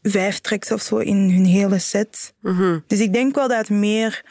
vijf 0.03 0.39
tracks 0.39 0.73
of 0.73 0.81
zo 0.81 0.97
in 0.97 1.31
hun 1.31 1.45
hele 1.45 1.79
set. 1.79 2.35
Dus 2.87 3.01
ik 3.01 3.13
denk 3.13 3.35
wel 3.35 3.49
dat 3.49 3.59
het 3.59 3.69
meer 3.69 4.25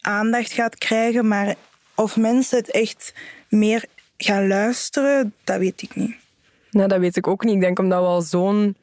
aandacht 0.00 0.52
gaat 0.52 0.76
krijgen, 0.76 1.28
maar 1.28 1.54
of 1.94 2.16
mensen 2.16 2.58
het 2.58 2.70
echt 2.70 3.14
meer 3.48 3.84
gaan 4.16 4.48
luisteren, 4.48 5.34
dat 5.44 5.58
weet 5.58 5.82
ik 5.82 5.94
niet. 5.94 6.16
Nou, 6.70 6.88
dat 6.88 6.98
weet 6.98 7.16
ik 7.16 7.26
ook 7.26 7.44
niet. 7.44 7.54
Ik 7.54 7.60
denk 7.60 7.78
omdat 7.78 8.00
we 8.00 8.06
al 8.06 8.22
zo'n 8.22 8.76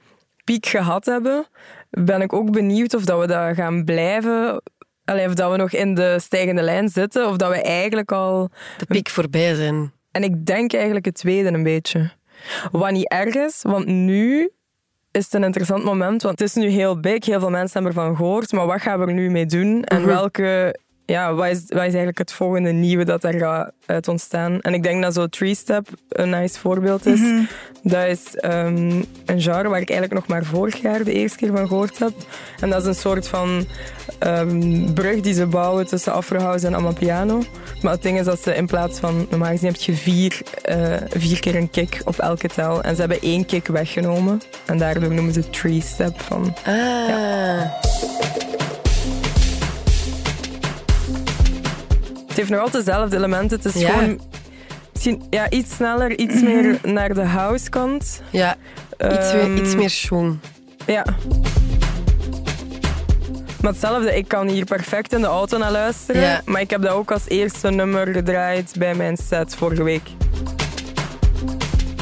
piek 0.44 0.66
gehad 0.66 1.06
hebben, 1.06 1.48
ben 1.90 2.22
ik 2.22 2.34
ook 2.34 2.52
benieuwd 2.52 2.94
of 2.94 3.06
dat 3.06 3.20
we 3.20 3.28
dat 3.28 3.56
gaan 3.56 3.84
blijven. 3.84 4.62
Allee, 5.10 5.28
of 5.28 5.34
dat 5.34 5.52
we 5.52 5.58
nog 5.58 5.72
in 5.72 5.94
de 5.94 6.18
stijgende 6.20 6.62
lijn 6.62 6.90
zitten, 6.90 7.28
of 7.28 7.36
dat 7.36 7.50
we 7.50 7.62
eigenlijk 7.62 8.12
al... 8.12 8.50
De 8.78 8.86
piek 8.86 9.10
voorbij 9.10 9.56
zijn. 9.56 9.92
En 10.12 10.24
ik 10.24 10.46
denk 10.46 10.74
eigenlijk 10.74 11.06
het 11.06 11.16
tweede 11.16 11.50
een 11.52 11.64
beetje. 11.64 12.12
Wat 12.72 12.92
niet 12.92 13.10
erg 13.10 13.36
is, 13.36 13.60
want 13.62 13.86
nu 13.86 14.52
is 15.12 15.24
het 15.24 15.34
een 15.34 15.44
interessant 15.44 15.84
moment. 15.84 16.22
Want 16.22 16.40
het 16.40 16.48
is 16.48 16.56
nu 16.56 16.68
heel 16.68 17.00
big, 17.00 17.26
heel 17.26 17.40
veel 17.40 17.50
mensen 17.50 17.84
hebben 17.84 18.02
ervan 18.02 18.16
gehoord. 18.16 18.52
Maar 18.52 18.66
wat 18.66 18.82
gaan 18.82 19.00
we 19.00 19.06
er 19.06 19.14
nu 19.14 19.30
mee 19.30 19.46
doen? 19.46 19.84
En 19.84 20.06
welke... 20.06 20.80
Ja, 21.10 21.34
wat 21.34 21.48
is, 21.48 21.60
wat 21.60 21.70
is 21.70 21.78
eigenlijk 21.78 22.18
het 22.18 22.32
volgende 22.32 22.72
nieuwe 22.72 23.06
dat 23.06 23.24
er 23.24 23.40
gaat 23.40 23.72
uit 23.86 24.08
ontstaan? 24.08 24.62
En 24.62 24.74
ik 24.74 24.84
denk 24.84 25.02
dat 25.02 25.14
zo 25.14 25.28
Three 25.28 25.56
Step 25.56 25.88
een 26.10 26.30
nice 26.30 26.60
voorbeeld 26.60 27.06
is. 27.06 27.22
Dat 27.84 28.06
is 28.06 28.36
ehm, 28.36 29.02
een 29.26 29.42
genre 29.42 29.70
waar 29.70 29.82
ik 29.82 29.90
eigenlijk 29.90 30.14
nog 30.14 30.28
maar 30.28 30.46
vorig 30.46 30.82
jaar 30.82 31.04
de 31.04 31.14
eerste 31.14 31.38
keer 31.38 31.52
van 31.52 31.68
gehoord 31.68 32.00
heb. 32.00 32.12
En 32.60 32.70
dat 32.70 32.82
is 32.82 32.88
een 32.88 32.96
soort 32.96 33.28
van 33.28 33.66
ehm, 34.20 34.94
brug 34.94 35.22
die 35.22 35.34
ze 35.34 35.46
bouwen 35.46 35.88
tussen 35.88 36.14
Afro 36.14 36.40
House 36.40 36.68
en 36.68 36.76
Amapiano. 36.76 37.44
Maar 37.82 37.94
het 37.94 38.02
ding 38.02 38.20
is 38.20 38.26
dat 38.26 38.40
ze 38.40 38.56
in 38.56 38.66
plaats 38.66 39.00
van, 39.00 39.28
normaal 39.30 39.52
gezien 39.52 39.72
heb 39.72 39.82
je 39.82 39.94
vier, 39.94 40.42
eh, 40.62 40.94
vier 41.10 41.40
keer 41.40 41.56
een 41.56 41.70
kick 41.70 42.02
op 42.06 42.18
elke 42.18 42.48
tel. 42.48 42.82
En 42.82 42.96
ze 42.96 43.00
hebben 43.00 43.22
één 43.22 43.46
kick 43.46 43.68
weggenomen. 43.68 44.42
En 44.66 44.78
daardoor 44.78 45.14
noemen 45.14 45.34
ze 45.34 45.40
het 45.40 45.54
Three 45.54 45.82
Step 45.82 46.22
van. 46.22 46.56
Ah. 46.66 48.49
Heeft 52.40 52.50
nog 52.52 52.60
altijd 52.62 52.86
dezelfde 52.86 53.16
elementen. 53.18 53.58
Het 53.58 53.76
is 53.76 53.82
Ja. 53.82 53.90
gewoon 53.90 54.20
misschien 54.94 55.22
ja, 55.30 55.50
iets 55.50 55.76
sneller, 55.76 56.18
iets 56.18 56.42
meer 56.42 56.80
naar 56.84 57.14
de 57.14 57.24
house 57.26 57.70
kant. 57.70 58.22
Ja, 58.30 58.56
iets, 58.92 59.32
Ehm, 59.32 59.54
meer, 59.54 59.64
iets 59.64 59.76
meer 59.76 59.90
schwung. 59.90 60.38
Ja. 60.86 61.06
Maar 63.62 63.72
hetzelfde, 63.72 64.16
ik 64.18 64.28
kan 64.28 64.48
hier 64.48 64.66
perfect 64.66 65.14
in 65.14 65.22
de 65.22 65.28
auto 65.28 65.58
naar 65.58 65.72
luisteren. 65.72 66.22
Ja. 66.22 66.42
Maar 66.46 66.62
ik 66.62 66.70
heb 66.70 66.82
dat 66.82 66.92
ook 66.92 67.12
als 67.12 67.28
eerste 67.28 67.70
nummer 67.70 68.08
gedraaid 68.08 68.74
bij 68.78 68.96
mijn 68.96 69.18
set 69.18 69.56
vorige 69.56 69.84
week. 69.84 70.10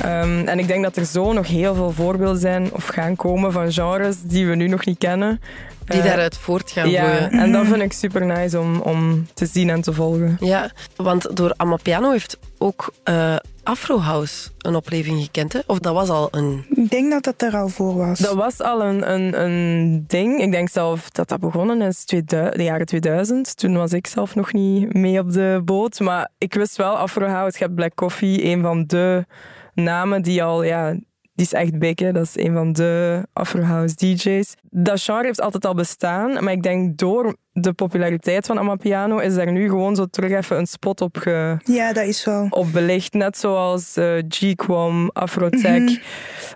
Ehm, 0.02 0.48
en 0.48 0.60
ik 0.60 0.68
denk 0.68 0.84
dat 0.84 0.96
er 0.96 1.06
zo 1.06 1.34
nog 1.34 1.48
heel 1.48 1.76
veel 1.76 1.92
voorbeelden 1.92 2.42
zijn 2.42 2.70
of 2.74 2.86
gaan 2.88 3.16
komen 3.16 3.52
van 3.52 3.72
genres 3.72 4.16
die 4.22 4.48
we 4.48 4.56
nu 4.56 4.68
nog 4.68 4.86
niet 4.86 4.98
kennen. 4.98 5.42
Die 5.88 6.00
Eh, 6.00 6.06
daaruit 6.06 6.38
voort 6.38 6.72
gaan 6.72 6.90
Ja, 6.90 7.04
vloeien. 7.04 7.32
en 7.32 7.52
dat 7.52 7.66
vind 7.72 7.82
ik 7.82 7.94
super 7.94 8.26
nice 8.26 8.60
om, 8.60 8.80
om 8.82 9.28
te 9.34 9.46
zien 9.46 9.70
en 9.70 9.82
te 9.82 9.94
volgen. 9.94 10.38
Ja, 10.40 10.72
want 10.96 11.36
door 11.38 11.54
Amapiano 11.58 12.12
heeft 12.12 12.38
ook 12.58 12.94
eh 13.04 13.36
Afro 13.64 14.00
House 14.00 14.50
een 14.58 14.76
opleving 14.76 15.22
gekend, 15.22 15.54
hè? 15.54 15.60
Of 15.66 15.80
dat 15.80 15.94
was 15.94 16.10
al 16.10 16.28
een... 16.32 16.66
Ik 16.70 16.90
denk 16.90 17.12
dat 17.12 17.24
dat 17.24 17.42
er 17.42 17.60
al 17.60 17.68
voor 17.68 17.96
was. 17.96 18.20
Dat 18.20 18.34
was 18.36 18.62
al 18.62 18.84
een, 18.84 19.12
een, 19.14 19.42
een 19.42 20.04
ding. 20.08 20.42
Ik 20.42 20.52
denk 20.52 20.70
zelf 20.70 21.10
dat 21.10 21.30
dat 21.30 21.40
begonnen 21.40 21.82
is 21.82 22.04
2000, 22.06 22.58
de 22.58 22.64
jaren 22.64 22.86
2000. 22.86 23.58
Toen 23.58 23.78
was 23.78 23.92
ik 23.94 24.08
zelf 24.08 24.36
nog 24.36 24.54
niet 24.54 24.94
mee 24.94 25.20
op 25.20 25.32
de 25.32 25.62
boot. 25.66 26.00
Maar 26.00 26.30
ik 26.38 26.54
wist 26.54 26.76
wel, 26.76 26.98
Afro 26.98 27.26
House, 27.28 27.58
je 27.58 27.64
hebt 27.64 27.76
Black 27.76 27.96
Coffee, 27.96 28.44
een 28.46 28.62
van 28.62 28.84
de 28.86 29.26
namen 29.74 30.22
die 30.22 30.44
al... 30.44 30.64
Ja, 30.64 30.96
die 31.38 31.46
is 31.46 31.54
echt 31.54 31.80
big, 31.80 32.00
hè. 32.00 32.12
dat 32.12 32.24
is 32.24 32.38
een 32.46 32.54
van 32.54 32.74
de 32.74 33.24
Afro 33.34 33.62
House 33.62 33.96
DJ's. 33.96 34.54
Dat 34.70 35.02
genre 35.02 35.26
heeft 35.26 35.42
altijd 35.42 35.66
al 35.66 35.74
bestaan, 35.74 36.44
maar 36.44 36.54
ik 36.54 36.64
denk 36.64 36.98
door 36.98 37.36
de 37.52 37.74
populariteit 37.74 38.46
van 38.46 38.60
Amapiano 38.60 39.18
is 39.18 39.36
daar 39.36 39.52
nu 39.52 39.70
gewoon 39.70 39.96
zo 39.96 40.06
terug 40.06 40.32
even 40.32 40.58
een 40.58 40.68
spot 40.68 41.02
op 41.02 41.18
ge, 41.18 41.58
Ja, 41.64 41.94
dat 41.94 42.04
is 42.06 42.26
wel. 42.26 42.48
op 42.50 42.72
belicht. 42.72 43.14
Net 43.14 43.38
zoals 43.38 43.96
eh 43.96 44.18
G-Quam, 44.30 45.10
Afrotech, 45.14 46.00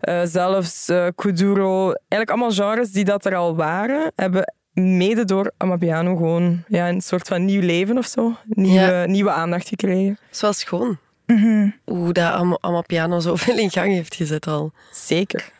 eh, 0.01 0.21
zelfs 0.23 0.89
eh, 0.89 1.07
Kuduro. 1.15 1.83
Eigenlijk 1.91 2.29
allemaal 2.29 2.51
genres 2.51 2.91
die 2.91 3.03
dat 3.05 3.25
er 3.25 3.35
al 3.35 3.55
waren, 3.55 4.11
hebben 4.15 4.53
mede 4.73 5.25
door 5.25 5.51
Amapiano 5.57 6.15
gewoon 6.15 6.63
ja, 6.67 6.89
een 6.89 7.01
soort 7.01 7.27
van 7.27 7.45
nieuw 7.45 7.61
leven 7.61 7.97
of 7.97 8.05
zo. 8.05 8.35
Nieuwe, 8.47 8.79
Ja. 8.79 9.05
nieuwe 9.05 9.31
aandacht 9.31 9.67
gekregen. 9.67 10.09
Het 10.25 10.35
is 10.35 10.41
wel 10.41 10.53
schoon. 10.53 10.97
Mhm. 11.35 11.69
Hoe 11.85 12.13
dat 12.13 12.33
Am- 12.33 12.57
Amapiano 12.61 13.19
zoveel 13.19 13.57
in 13.57 13.71
gang 13.71 13.91
heeft 13.91 14.15
gezet 14.15 14.47
al. 14.47 14.71
Zeker. 14.91 15.51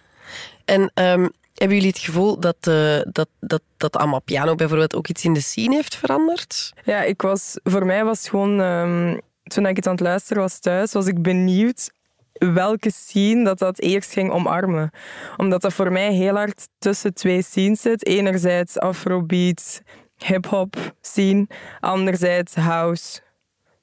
En 0.66 0.92
ehm, 0.94 1.28
hebben 1.56 1.78
jullie 1.78 1.92
het 1.92 2.00
gevoel 2.00 2.40
dat, 2.40 2.56
eh 2.62 3.00
dat, 3.12 3.28
dat, 3.40 3.62
dat 3.78 3.98
Amapiano 3.98 4.56
bijvoorbeeld 4.56 4.96
ook 4.96 5.08
iets 5.08 5.24
in 5.24 5.34
de 5.34 5.42
scene 5.42 5.76
heeft 5.76 5.96
veranderd? 5.96 6.74
Ja, 6.84 7.02
ik 7.02 7.22
was, 7.22 7.60
voor 7.64 7.86
mij 7.86 8.04
was 8.04 8.30
gewoon, 8.30 8.62
ehm, 8.62 9.18
toen 9.44 9.66
ik 9.66 9.76
het 9.76 9.86
aan 9.88 9.92
het 9.92 10.02
luisteren 10.02 10.42
was 10.42 10.60
thuis, 10.60 10.92
was 10.92 11.06
ik 11.08 11.22
benieuwd 11.22 11.92
welke 12.34 12.92
scene 12.92 13.44
dat 13.44 13.60
dat 13.60 13.80
eerst 13.80 14.12
ging 14.12 14.32
omarmen. 14.32 14.92
Omdat 15.38 15.62
dat 15.62 15.74
voor 15.74 15.92
mij 15.92 16.14
heel 16.14 16.36
hard 16.36 16.68
tussen 16.78 17.14
twee 17.14 17.42
scenes 17.42 17.82
zit. 17.82 18.06
Enerzijds 18.06 18.80
afrobeat, 18.80 19.82
hip-hop 20.18 20.76
scene, 21.02 21.48
anderzijds 21.80 22.56
house, 22.56 23.22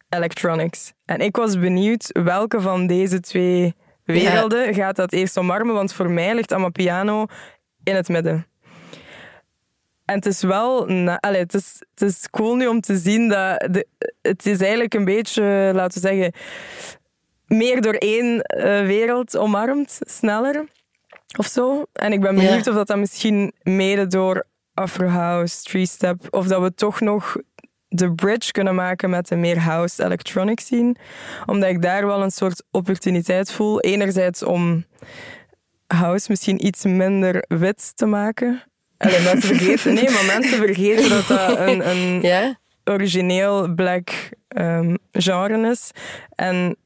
electronics. 0.09 0.93
En 1.05 1.19
ik 1.21 1.37
was 1.37 1.59
benieuwd 1.59 2.11
welke 2.23 2.61
van 2.61 2.87
deze 2.87 3.21
twee 3.21 3.75
werelden 4.05 4.75
gaat 4.75 4.97
dat 4.97 5.13
eerst 5.13 5.39
omarmen, 5.39 5.75
want 5.75 5.93
voor 5.93 6.11
mij 6.11 6.35
ligt 6.35 6.53
Amapiano 6.53 7.27
in 7.83 7.95
het 7.95 8.09
midden. 8.09 8.47
En 10.05 10.15
het 10.15 10.27
is 10.27 10.43
wel... 10.43 10.87
na- 10.87 11.19
allee, 11.21 11.41
het, 11.41 11.55
is, 11.55 11.83
het 11.95 12.03
is 12.09 12.31
cool 12.31 12.55
nu 12.57 12.67
om 12.67 12.81
te 12.81 12.97
zien 12.97 13.29
dat... 13.29 13.69
De, 13.71 13.87
het 14.23 14.47
is 14.47 14.61
eigenlijk 14.61 14.95
een 14.95 15.05
beetje, 15.05 15.71
laten 15.75 16.03
we 16.03 16.09
zeggen... 16.09 16.33
Meer 17.47 17.81
door 17.81 17.95
één 17.95 18.41
eh, 18.43 18.87
wereld 18.87 19.37
omarmd, 19.37 19.99
sneller. 20.01 20.65
Of 21.39 21.47
zo. 21.47 21.85
En 21.93 22.13
ik 22.13 22.21
ben 22.21 22.37
Ja. 22.37 22.43
benieuwd 22.47 22.67
of 22.67 22.75
dat, 22.75 22.87
dat 22.87 22.97
misschien 22.97 23.53
mede 23.63 24.07
door 24.07 24.45
Afro 24.75 25.07
House, 25.07 25.63
Three 25.63 25.87
Step... 25.87 26.27
Of 26.31 26.47
dat 26.47 26.63
we 26.63 26.75
toch 26.75 27.01
nog 27.01 27.37
de 27.89 28.15
bridge 28.15 28.53
kunnen 28.53 28.75
maken 28.75 29.11
met 29.11 29.31
een 29.31 29.41
meer 29.41 29.59
house 29.59 30.05
electronic 30.05 30.61
scene. 30.61 30.95
Omdat 31.47 31.69
ik 31.69 31.83
daar 31.83 32.07
wel 32.07 32.23
een 32.23 32.31
soort 32.31 32.63
opportuniteit 32.71 33.53
voel. 33.53 33.81
Enerzijds 33.81 34.43
om 34.43 34.85
house 35.87 36.27
misschien 36.29 36.67
iets 36.67 36.85
minder 36.85 37.45
wit 37.49 37.97
te 37.97 38.07
maken. 38.07 38.63
Allee, 38.99 39.21
mensen 39.21 39.49
vergeten, 39.57 39.95
nee, 39.95 40.11
maar 40.11 40.25
mensen 40.25 40.59
vergeten 40.59 41.09
dat 41.09 41.27
dat 41.27 41.59
een, 41.59 41.89
een 41.89 42.57
origineel 42.85 43.75
black 43.75 44.11
ehm, 44.49 44.95
genre 45.13 45.71
is. 45.71 45.91
En 46.35 46.77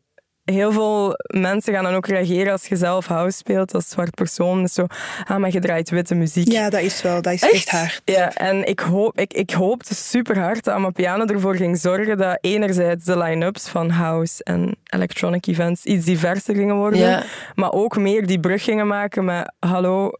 heel 0.44 0.72
veel 0.72 1.14
mensen 1.26 1.72
gaan 1.74 1.84
dan 1.84 1.94
ook 1.94 2.06
reageren 2.06 2.52
als 2.52 2.66
je 2.66 2.76
zelf 2.76 3.06
house 3.06 3.36
speelt 3.36 3.74
als 3.74 3.88
zwart 3.88 4.14
persoon. 4.14 4.62
Dus 4.62 4.74
zo, 4.74 4.86
ah, 5.24 5.36
maar 5.36 5.52
je 5.52 5.60
draait 5.60 5.90
witte 5.90 6.14
muziek. 6.14 6.52
Ja, 6.52 6.70
dat 6.70 6.80
is 6.80 7.02
wel. 7.02 7.22
Dat 7.22 7.32
is 7.32 7.42
echt, 7.42 7.70
hard. 7.70 8.02
Ja, 8.04 8.34
en 8.34 8.68
ik, 8.68 8.80
hoop, 8.80 9.18
ik, 9.18 9.32
ik 9.32 9.50
hoopte 9.50 9.94
super 9.94 10.38
hard 10.38 10.64
dat 10.64 10.74
Amapiano 10.74 11.24
ervoor 11.24 11.56
ging 11.56 11.78
zorgen 11.78 12.18
dat 12.18 12.38
enerzijds 12.40 13.04
de 13.04 13.18
line-ups 13.18 13.68
van 13.68 13.90
house 13.90 14.44
en 14.44 14.76
electronic 14.84 15.46
events 15.46 15.84
iets 15.84 16.04
diverser 16.04 16.54
gingen 16.54 16.76
worden, 16.76 16.98
Ja. 16.98 17.22
maar 17.54 17.72
ook 17.72 17.96
meer 17.96 18.26
die 18.26 18.40
brug 18.40 18.64
gingen 18.64 18.86
maken 18.86 19.24
met 19.24 19.52
hallo, 19.58 20.10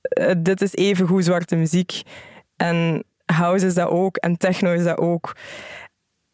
eh, 0.00 0.34
dit 0.38 0.62
is 0.62 0.74
even 0.74 1.06
goed 1.06 1.24
zwarte 1.24 1.56
muziek. 1.56 2.02
En 2.56 3.04
house 3.24 3.66
is 3.66 3.74
dat 3.74 3.88
ook 3.88 4.16
en 4.16 4.36
techno 4.36 4.72
is 4.72 4.84
dat 4.84 4.98
ook. 4.98 5.32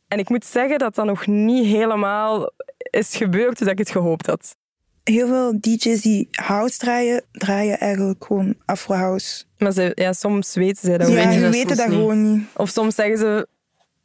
En 0.08 0.18
ik 0.18 0.28
moet 0.28 0.44
zeggen 0.44 0.78
dat 0.78 0.94
dat 0.94 1.04
nog 1.04 1.26
niet 1.26 1.66
helemaal 1.66 2.50
is 2.90 3.16
gebeurd 3.16 3.56
toen 3.56 3.68
ik 3.68 3.78
het 3.78 3.90
gehoopt 3.90 4.26
had. 4.26 4.56
Heel 5.04 5.26
veel 5.26 5.60
DJ's 5.60 6.00
die 6.00 6.28
house 6.30 6.78
draaien, 6.78 7.22
draaien 7.32 7.78
eigenlijk 7.78 8.24
gewoon 8.24 8.54
Afro 8.64 8.94
House. 8.94 9.44
Maar 9.58 9.72
ze, 9.72 9.92
ja, 9.94 10.12
soms 10.12 10.54
weten 10.54 10.86
zij 10.86 10.98
dat 10.98 11.08
Ja, 11.08 11.14
weten 11.14 11.32
je 11.32 11.66
dat 11.66 11.76
niet. 11.76 11.80
gewoon 11.80 12.32
niet. 12.32 12.46
Of 12.56 12.68
soms 12.68 12.94
zeggen 12.94 13.18
ze, 13.18 13.46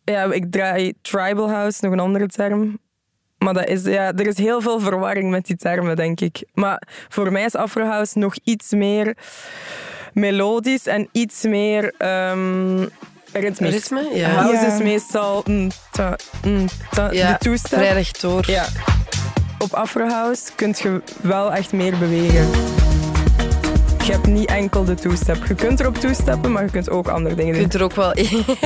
ja, 0.03 0.33
ik 0.33 0.51
draai 0.51 0.93
tribal 1.01 1.49
house, 1.49 1.79
nog 1.81 1.93
een 1.93 1.99
andere 1.99 2.27
term. 2.27 2.79
Maar 3.37 3.53
dat 3.53 3.67
is, 3.67 3.83
ja, 3.83 4.13
er 4.13 4.27
is 4.27 4.37
heel 4.37 4.61
veel 4.61 4.79
verwarring 4.79 5.29
met 5.29 5.45
die 5.45 5.55
termen, 5.55 5.95
denk 5.95 6.19
ik. 6.21 6.43
Maar 6.53 6.87
voor 7.09 7.31
mij 7.31 7.43
is 7.45 7.55
Afro 7.55 7.83
House 7.85 8.17
nog 8.19 8.35
iets 8.43 8.71
meer 8.71 9.17
melodisch 10.13 10.85
en 10.87 11.09
iets 11.11 11.43
meer 11.43 11.93
ehm 11.97 12.87
ritmisch. 13.33 13.71
Ritme? 13.73 14.09
Ja. 14.13 14.29
House 14.29 14.65
Ja. 14.65 14.73
is 14.75 14.81
meestal 14.81 15.43
mm, 15.47 15.69
ta, 15.91 16.15
mm, 16.45 16.65
ta, 16.91 17.11
Ja, 17.11 17.31
de 17.31 17.37
toestap. 17.37 17.79
vrij 17.79 17.93
rechtdoor. 17.93 18.43
Ja. 18.51 18.65
Op 19.59 19.73
Afro 19.73 20.07
House 20.07 20.43
kun 20.55 20.75
je 20.77 21.01
wel 21.21 21.53
echt 21.53 21.71
meer 21.73 21.97
bewegen. 21.97 22.47
Je 24.05 24.15
hebt 24.15 24.27
niet 24.27 24.49
enkel 24.49 24.83
de 24.83 24.93
toestep. 24.93 25.45
Je 25.47 25.55
kunt 25.55 25.79
erop 25.79 25.95
toesteppen, 25.97 26.51
maar 26.51 26.63
je 26.63 26.69
kunt 26.71 26.89
ook 26.89 27.07
andere 27.07 27.35
dingen 27.35 27.53
Je 27.55 27.59
doen. 27.59 27.69
kunt 27.69 27.73
er 27.73 27.83
ook 27.83 27.93
wel... 27.95 28.13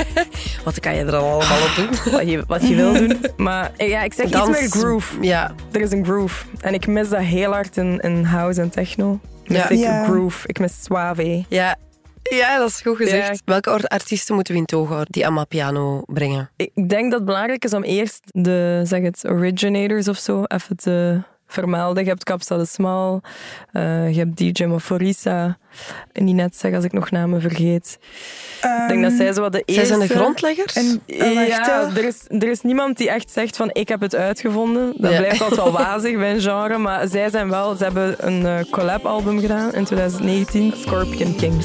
Wat 0.66 0.80
kan 0.80 0.96
je 0.96 1.04
er 1.04 1.16
al 1.16 1.30
allemaal 1.32 1.58
op 1.62 1.74
doen? 1.76 1.90
wat 2.18 2.30
je, 2.30 2.44
wat 2.48 2.68
je 2.68 2.76
wil 2.76 2.94
doen. 2.94 3.22
Maar 3.38 3.72
ja, 3.78 4.02
ik 4.04 4.14
zeg 4.14 4.30
Dans. 4.30 4.50
iets 4.50 4.60
meer 4.60 4.70
groove. 4.84 5.14
Ja, 5.22 5.52
Er 5.72 5.82
is 5.82 5.92
een 5.92 6.06
groove. 6.06 6.46
En 6.62 6.74
ik 6.74 6.88
mis 6.88 7.10
dat 7.10 7.20
heel 7.20 7.52
hard 7.52 7.78
in, 7.78 8.00
in 8.00 8.24
house 8.24 8.62
en 8.62 8.70
techno. 8.70 9.20
Mis 9.46 9.58
Ja. 9.58 9.70
ik 9.70 9.80
Ja. 9.80 10.04
groove. 10.04 10.48
Ik 10.48 10.60
mis 10.60 10.74
suave. 10.84 11.44
ja. 11.50 11.76
Ja, 12.24 12.58
dat 12.58 12.70
is 12.70 12.82
goed 12.82 12.98
gezegd. 12.98 13.28
Ja. 13.28 13.42
Welke 13.46 13.88
artiesten 13.90 14.36
moeten 14.36 14.54
we 14.54 14.60
in 14.60 14.66
togo 14.66 14.92
houden 14.92 15.12
die 15.12 15.26
Amapiano 15.26 16.02
brengen? 16.06 16.50
Ik 16.56 16.90
denk 16.90 17.04
dat 17.04 17.20
het 17.20 17.26
belangrijk 17.26 17.64
is 17.64 17.74
om 17.74 17.84
eerst 17.84 18.22
de 18.26 18.82
zeg 18.84 19.02
het, 19.02 19.24
originators 19.28 20.08
of 20.08 20.18
zo 20.18 20.44
even 20.44 20.76
te 20.76 21.22
vermelden. 21.54 22.04
Je 22.04 22.10
hebt 22.10 22.24
Capsa 22.24 22.58
de 22.58 22.66
Smal, 22.66 23.22
eh, 23.72 24.10
je 24.14 24.18
hebt 24.20 24.38
DJ 24.38 24.64
niet 26.14 26.36
net 26.36 26.56
zeggen 26.56 26.76
als 26.76 26.86
ik 26.86 26.94
nog 26.94 27.12
namen 27.12 27.42
vergeet. 27.42 28.00
ik 28.62 28.84
denk 28.88 29.04
dat 29.04 29.12
zij 29.12 29.34
zo 29.34 29.42
wat 29.42 29.52
de 29.52 29.64
Zij 29.66 29.76
eerste... 29.76 29.96
zijn 29.96 30.08
de 30.08 30.16
grondleggers? 30.16 30.74
En 30.76 31.02
wacht, 31.18 31.48
Ja, 31.48 31.90
er 31.96 32.06
is, 32.06 32.26
er 32.30 32.50
is 32.50 32.62
niemand 32.62 32.98
die 32.98 33.10
echt 33.10 33.32
zegt 33.32 33.56
van 33.56 33.70
ik 33.74 33.88
heb 33.88 34.02
het 34.02 34.16
uitgevonden. 34.16 34.94
Dat 34.98 35.12
Ja. 35.12 35.18
blijft 35.18 35.42
altijd 35.42 35.62
wel 35.64 35.72
wazig 35.86 36.18
bij 36.18 36.34
een 36.34 36.42
genre. 36.42 36.78
Maar 36.78 37.08
zij 37.08 37.30
zijn 37.30 37.50
wel, 37.50 37.76
ze 37.76 37.84
hebben 37.84 38.16
een 38.28 38.46
eh, 38.46 38.72
collab-album 38.72 39.40
gedaan 39.40 39.74
in 39.74 39.84
2019, 39.84 40.74
Scorpion 40.78 41.36
King. 41.36 41.64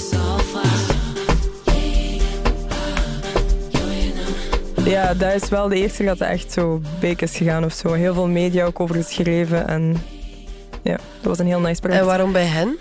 Ja, 4.88 5.14
dat 5.14 5.42
is 5.42 5.48
wel 5.48 5.68
de 5.68 5.77
eerste 5.77 6.05
dat 6.05 6.18
het 6.18 6.29
echt 6.29 6.53
zo 6.53 6.81
big 7.01 7.20
is 7.20 7.37
gegaan 7.37 7.64
of 7.64 7.72
zo. 7.72 7.92
Heel 7.92 8.14
veel 8.14 8.29
media 8.29 8.64
ook 8.64 8.81
over 8.81 8.94
geschreven 8.94 9.68
en 9.68 9.96
ja, 10.83 10.96
dat 10.96 11.22
was 11.22 11.38
een 11.38 11.46
heel 11.46 11.61
nice 11.61 11.81
project. 11.81 12.01
En 12.01 12.07
waarom 12.07 12.33
bij 12.33 12.44
hen? 12.44 12.77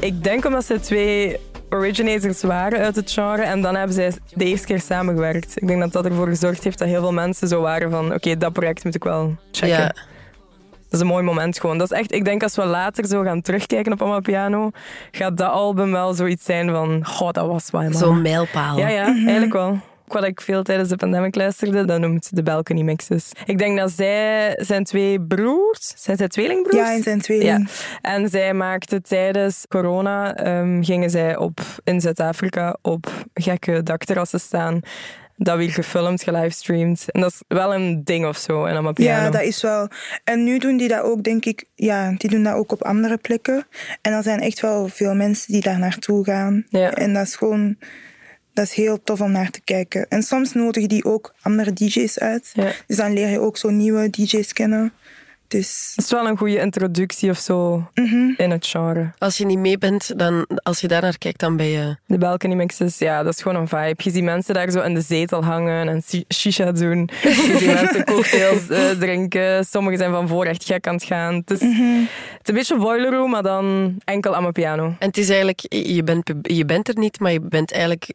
Ik 0.00 0.24
denk 0.24 0.44
omdat 0.44 0.64
ze 0.64 0.80
twee 0.80 1.36
originators 1.70 2.42
waren 2.42 2.78
uit 2.78 2.96
het 2.96 3.10
genre 3.10 3.42
en 3.42 3.62
dan 3.62 3.74
hebben 3.74 3.94
zij 3.94 4.12
de 4.34 4.44
eerste 4.44 4.66
keer 4.66 4.80
samengewerkt. 4.80 5.52
Ik 5.56 5.66
denk 5.66 5.80
dat 5.80 5.92
dat 5.92 6.04
ervoor 6.04 6.28
gezorgd 6.28 6.64
heeft 6.64 6.78
dat 6.78 6.88
heel 6.88 7.00
veel 7.00 7.12
mensen 7.12 7.48
zo 7.48 7.60
waren 7.60 7.90
van 7.90 8.14
oké, 8.14 8.36
dat 8.36 8.52
project 8.52 8.84
moet 8.84 8.94
ik 8.94 9.04
wel 9.04 9.36
checken. 9.50 9.76
Ja. 9.76 9.86
Dat 9.86 10.94
is 10.94 11.00
een 11.00 11.06
mooi 11.06 11.22
moment 11.22 11.60
gewoon. 11.60 11.78
Dat 11.78 11.92
is 11.92 11.98
echt, 11.98 12.12
ik 12.12 12.24
denk 12.24 12.42
als 12.42 12.56
we 12.56 12.64
later 12.64 13.06
zo 13.06 13.22
gaan 13.22 13.40
terugkijken 13.40 13.92
op 13.92 14.02
Amapiano, 14.02 14.70
gaat 15.10 15.36
dat 15.36 15.50
album 15.50 15.92
wel 15.92 16.14
zoiets 16.14 16.44
zijn 16.44 16.70
van, 16.70 17.06
goh, 17.06 17.30
dat 17.30 17.46
was 17.46 17.70
wel. 17.70 17.92
Zo'n 17.92 18.22
mijlpaal. 18.22 18.78
Ja, 18.78 18.88
ja, 18.88 19.04
eigenlijk 19.04 19.52
wel. 19.52 19.78
Wat 20.06 20.24
ik 20.24 20.40
veel 20.40 20.62
tijdens 20.62 20.88
de 20.88 20.96
pandemic 20.96 21.34
luisterde, 21.34 21.84
dat 21.84 22.00
noemt 22.00 22.36
de 22.36 22.42
Balcony 22.42 22.82
Mixes. 22.82 23.30
Ik 23.44 23.58
denk 23.58 23.78
dat 23.78 23.90
zij 23.90 24.58
zijn 24.60 24.84
twee 24.84 25.20
broers, 25.20 25.92
zijn 25.96 26.16
zij 26.16 26.28
tweelingbroers? 26.28 26.88
Ja, 26.88 26.94
en 26.94 27.02
zijn 27.02 27.20
tweeling. 27.20 27.70
Ja. 28.00 28.10
En 28.10 28.28
zij 28.28 28.54
maakten 28.54 29.02
tijdens 29.02 29.64
corona, 29.68 30.34
ehm, 30.34 30.82
gingen 30.82 31.10
zij 31.10 31.36
op, 31.36 31.60
in 31.84 32.00
Zuid-Afrika 32.00 32.76
op 32.82 33.06
gekke 33.34 33.82
dakterrassen 33.82 34.40
staan. 34.40 34.80
Dat 35.36 35.56
weer 35.56 35.70
gefilmd, 35.70 36.22
gelivestreamd. 36.22 37.04
En 37.10 37.20
dat 37.20 37.30
is 37.30 37.42
wel 37.48 37.74
een 37.74 38.04
ding 38.04 38.26
of 38.26 38.36
zo 38.36 38.64
in 38.64 38.76
Amapiano. 38.76 39.24
Ja, 39.24 39.30
dat 39.30 39.42
is 39.42 39.62
wel. 39.62 39.88
En 40.24 40.44
nu 40.44 40.58
doen 40.58 40.76
die 40.76 40.88
dat 40.88 41.02
ook, 41.02 41.22
denk 41.22 41.44
ik. 41.44 41.64
Ja, 41.74 42.14
die 42.16 42.30
doen 42.30 42.42
dat 42.42 42.54
ook 42.54 42.72
op 42.72 42.82
andere 42.82 43.16
plekken. 43.16 43.66
En 44.02 44.12
er 44.12 44.22
zijn 44.22 44.40
echt 44.40 44.60
wel 44.60 44.88
veel 44.88 45.14
mensen 45.14 45.52
die 45.52 45.62
daar 45.62 45.78
naartoe 45.78 46.24
gaan. 46.24 46.66
Ja. 46.68 46.92
En 46.92 47.14
dat 47.14 47.26
is 47.26 47.36
gewoon. 47.36 47.76
Dat 48.56 48.64
is 48.64 48.72
heel 48.72 49.02
tof 49.02 49.20
om 49.20 49.30
naar 49.30 49.50
te 49.50 49.60
kijken. 49.60 50.08
En 50.08 50.22
soms 50.22 50.52
nodigen 50.52 50.88
die 50.88 51.04
ook 51.04 51.34
andere 51.42 51.72
DJ's 51.72 52.18
uit. 52.18 52.50
Ja. 52.54 52.72
Dus 52.86 52.96
dan 52.96 53.12
leer 53.12 53.28
je 53.28 53.40
ook 53.40 53.56
zo 53.56 53.70
nieuwe 53.70 54.10
DJ's 54.10 54.52
kennen. 54.52 54.92
Dus 55.48 55.92
Het 55.94 56.04
is 56.04 56.10
wel 56.10 56.26
een 56.26 56.36
goede 56.36 56.58
introductie 56.60 57.30
of 57.30 57.38
zo 57.38 57.88
mhm. 57.94 58.32
in 58.36 58.50
het 58.50 58.66
genre. 58.66 59.12
Als 59.18 59.36
je 59.36 59.46
niet 59.46 59.58
mee 59.58 59.78
bent, 59.78 60.18
dan, 60.18 60.46
als 60.62 60.80
je 60.80 60.88
daar 60.88 61.02
naar 61.02 61.18
kijkt, 61.18 61.40
dan 61.40 61.56
ben 61.56 61.66
je... 61.66 61.96
De 62.06 62.18
Balcony 62.18 62.54
Mixes, 62.54 62.98
ja, 62.98 63.22
dat 63.22 63.34
is 63.34 63.42
gewoon 63.42 63.60
een 63.60 63.68
vibe. 63.68 63.94
Je 63.96 64.10
ziet 64.10 64.22
mensen 64.22 64.54
daar 64.54 64.70
zo 64.70 64.80
in 64.80 64.94
de 64.94 65.00
zetel 65.00 65.44
hangen 65.44 65.88
en 65.88 66.02
shisha 66.34 66.72
doen. 66.72 67.08
Je 67.22 67.56
ziet 67.58 67.74
mensen 67.82 68.04
cocktails 68.04 68.68
eh, 68.68 68.90
drinken. 68.90 69.64
Sommigen 69.64 69.98
zijn 69.98 70.10
van 70.10 70.28
voor 70.28 70.44
echt 70.44 70.64
gek 70.64 70.86
aan 70.86 70.94
het 70.94 71.04
gaan. 71.04 71.34
Het 71.34 71.50
is, 71.50 71.60
het 71.60 71.70
is 72.42 72.48
een 72.48 72.54
beetje 72.54 72.76
boiler 72.76 73.12
room, 73.12 73.30
maar 73.30 73.42
dan 73.42 73.96
enkel 74.04 74.34
aan 74.34 74.40
mijn 74.40 74.52
piano. 74.52 74.84
En 74.98 75.06
het 75.06 75.16
is 75.16 75.28
eigenlijk, 75.28 75.60
je 75.68 76.02
bent, 76.02 76.32
je 76.42 76.64
bent 76.64 76.88
er 76.88 76.98
niet, 76.98 77.20
maar 77.20 77.32
je 77.32 77.40
bent 77.40 77.72
eigenlijk 77.72 78.12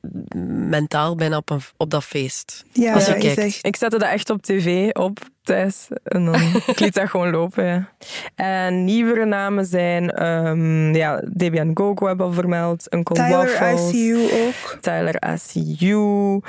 mentaal 0.70 1.16
bijna 1.16 1.38
op, 1.38 1.50
een, 1.50 1.62
op 1.78 1.90
dat 1.90 2.04
feest. 2.04 2.64
ja, 2.72 2.94
Als 2.94 3.06
je 3.06 3.14
dat 3.14 3.24
is 3.24 3.34
kijkt. 3.34 3.54
echt... 3.54 3.66
Ik 3.66 3.76
zette 3.76 3.98
dat 3.98 4.10
echt 4.10 4.30
op 4.30 4.42
tv 4.42 4.90
op 4.90 5.20
thuis 5.44 5.88
en 6.04 6.26
dan 6.26 6.36
ik 6.68 6.80
liet 6.80 6.94
dat 6.94 7.10
gewoon 7.10 7.30
lopen. 7.30 7.66
Ja. 7.66 7.90
En 8.36 8.84
nieuwere 8.86 9.26
namen 9.26 9.66
zijn 9.66 10.12
ehm 10.12 10.96
ja, 10.96 11.24
Debian 11.34 11.72
Gogo 11.74 12.08
hebben 12.08 12.26
we 12.26 12.32
al 12.32 12.40
vermeld, 12.40 12.94
Uncle 12.94 13.16
Tyler 13.16 13.38
Waffles, 13.38 13.92
ICU 13.94 14.18
ook. 14.46 14.78
Tyler 14.82 15.22
ICU, 15.34 16.40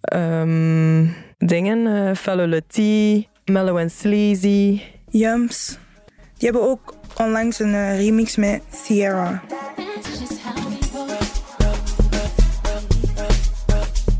ehm, 0.00 1.06
dingen, 1.38 1.86
eh 1.86 2.14
Fellow 2.14 2.46
Letty, 2.46 3.26
Mellow 3.44 3.78
and 3.78 3.92
Sleazy. 3.92 4.80
Yums. 5.08 5.78
Die 6.38 6.50
hebben 6.50 6.70
ook 6.70 6.94
onlangs 7.16 7.58
een 7.58 7.74
eh, 7.74 7.98
remix 7.98 8.36
met 8.36 8.62
Sierra. 8.70 9.42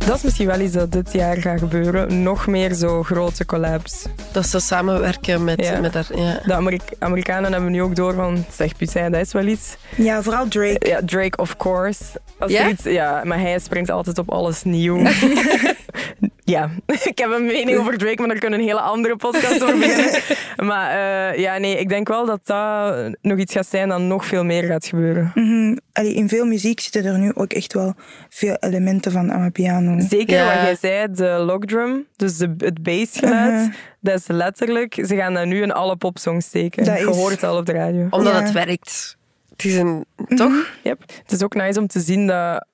Dat 0.07 0.17
is 0.17 0.23
misschien 0.23 0.47
wel 0.47 0.61
iets 0.61 0.73
dat 0.73 0.93
dit 0.93 1.13
jaar 1.13 1.37
gaat 1.37 1.59
gebeuren. 1.59 2.23
Nog 2.23 2.47
meer 2.47 2.73
zo 2.75 3.03
grote 3.03 3.45
collabs. 3.45 4.07
Dat 4.33 4.47
ze 4.47 4.61
samenwerken 4.61 5.45
met, 5.45 5.65
Ja. 5.65 5.81
met 5.81 5.95
haar... 5.95 6.07
Ja. 6.15 6.41
De 6.47 6.55
Amerik- 6.55 6.93
Amerikanen 6.99 7.53
hebben 7.53 7.71
nu 7.71 7.83
ook 7.83 7.97
door 7.97 8.15
van, 8.15 8.45
zeg 8.53 8.77
Putijn, 8.77 9.13
dat 9.13 9.21
is 9.21 9.33
wel 9.33 9.47
iets. 9.47 9.77
Ja, 9.97 10.23
vooral 10.23 10.49
Drake. 10.49 10.87
Ja, 10.89 11.01
Drake, 11.05 11.37
of 11.39 11.57
course. 11.57 12.03
Als 12.39 12.53
Ja? 12.53 12.63
er 12.65 12.69
iets, 12.71 12.85
ja, 12.85 13.21
maar 13.25 13.41
hij 13.41 13.59
springt 13.59 13.91
altijd 13.91 14.19
op 14.19 14.31
alles 14.31 14.63
nieuw. 14.63 15.03
ja, 16.45 16.71
ik 17.11 17.19
heb 17.19 17.31
een 17.31 17.47
mening 17.47 17.79
over 17.79 17.99
Drake, 17.99 18.17
maar 18.19 18.29
daar 18.29 18.39
kunnen 18.39 18.59
een 18.59 18.65
hele 18.67 18.81
andere 18.81 19.17
podcast 19.17 19.63
over 19.63 19.79
beginnen. 19.79 20.21
Maar 20.57 20.91
eh, 20.91 21.39
ja, 21.39 21.59
nee, 21.59 21.79
ik 21.79 21.89
denk 21.89 22.09
wel 22.09 22.27
dat 22.27 22.41
dat 22.47 23.17
nog 23.23 23.39
iets 23.39 23.53
gaat 23.53 23.67
zijn 23.67 23.89
dat 23.89 24.01
nog 24.01 24.27
veel 24.27 24.45
meer 24.45 24.63
gaat 24.65 24.87
gebeuren. 24.87 25.31
Mhm. 25.35 25.77
Allee, 25.93 26.15
in 26.15 26.29
veel 26.29 26.45
muziek 26.47 26.81
zitten 26.81 27.05
er 27.05 27.19
nu 27.19 27.31
ook 27.35 27.53
echt 27.53 27.73
wel 27.73 27.95
veel 28.29 28.57
elementen 28.61 29.13
van 29.13 29.33
Amapiano. 29.33 30.01
Zeker 30.09 30.37
Ja. 30.37 30.45
wat 30.55 30.63
jij 30.63 30.77
zei, 30.81 31.13
de 31.13 31.43
log 31.45 31.65
drum, 31.65 32.07
dus 32.17 32.37
de, 32.37 32.55
het 32.59 32.83
bassgeluid, 32.83 33.53
Uh-huh. 33.53 33.73
dat 34.01 34.19
is 34.19 34.27
letterlijk, 34.27 34.95
ze 35.07 35.17
gaan 35.17 35.35
dat 35.35 35.47
nu 35.47 35.63
in 35.63 35.73
alle 35.73 35.97
popsongs 35.97 36.47
steken. 36.47 36.85
Dat 36.85 36.99
Je 36.99 37.09
is- 37.09 37.17
hoort 37.17 37.33
het 37.33 37.43
al 37.43 37.57
op 37.57 37.67
de 37.67 37.73
radio. 37.73 38.07
Omdat 38.11 38.33
Ja. 38.33 38.43
het 38.43 38.53
werkt. 38.53 39.17
Het 39.51 39.65
is 39.65 39.75
een... 39.77 40.05
Toch? 40.29 40.67
Yep. 40.83 41.01
Het 41.23 41.33
is 41.33 41.43
ook 41.43 41.55
nice 41.55 41.81
om 41.81 41.87
te 41.87 42.01
zien 42.01 42.27
dat 42.27 42.67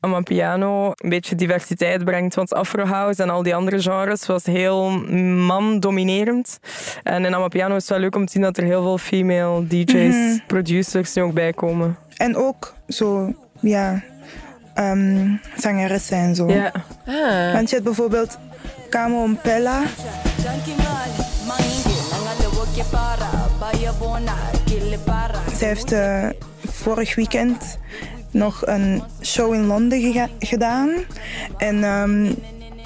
Amapiano 0.00 0.92
een 0.96 1.08
beetje 1.08 1.34
diversiteit 1.34 2.04
brengt. 2.04 2.34
Want 2.34 2.54
Afro 2.54 2.84
House 2.84 3.22
en 3.22 3.30
al 3.30 3.42
die 3.42 3.54
andere 3.54 3.80
genres 3.80 4.26
was 4.26 4.44
heel 4.44 4.90
man-dominerend. 4.90 6.58
En 7.02 7.24
in 7.24 7.34
Amapiano 7.34 7.74
is 7.74 7.80
het 7.80 7.90
wel 7.90 7.98
leuk 7.98 8.16
om 8.16 8.26
te 8.26 8.32
zien 8.32 8.42
dat 8.42 8.56
er 8.56 8.64
heel 8.64 8.82
veel 8.82 8.98
female 8.98 9.66
DJ's, 9.66 10.40
producers 10.46 11.14
nu 11.14 11.22
ook 11.22 11.34
bij 11.34 11.52
komen. 11.52 11.96
En 12.16 12.36
ook 12.36 12.74
zo, 12.88 13.34
ja, 13.60 14.02
ehm 14.74 15.36
zangeressen 15.56 16.16
en 16.16 16.34
zo. 16.34 16.50
Ja. 16.50 16.72
Ah. 17.06 17.52
Want 17.52 17.68
je 17.68 17.74
hebt 17.74 17.84
bijvoorbeeld 17.84 18.38
Camo 18.90 19.26
Mpella. 19.26 19.82
Zij 25.54 25.68
heeft 25.68 25.92
eh, 25.92 26.28
vorig 26.66 27.14
weekend 27.14 27.78
nog 28.30 28.66
een 28.66 29.02
show 29.22 29.54
in 29.54 29.66
Londen 29.66 30.28
gedaan. 30.38 30.90
En 31.56 31.84
ehm, 31.84 32.32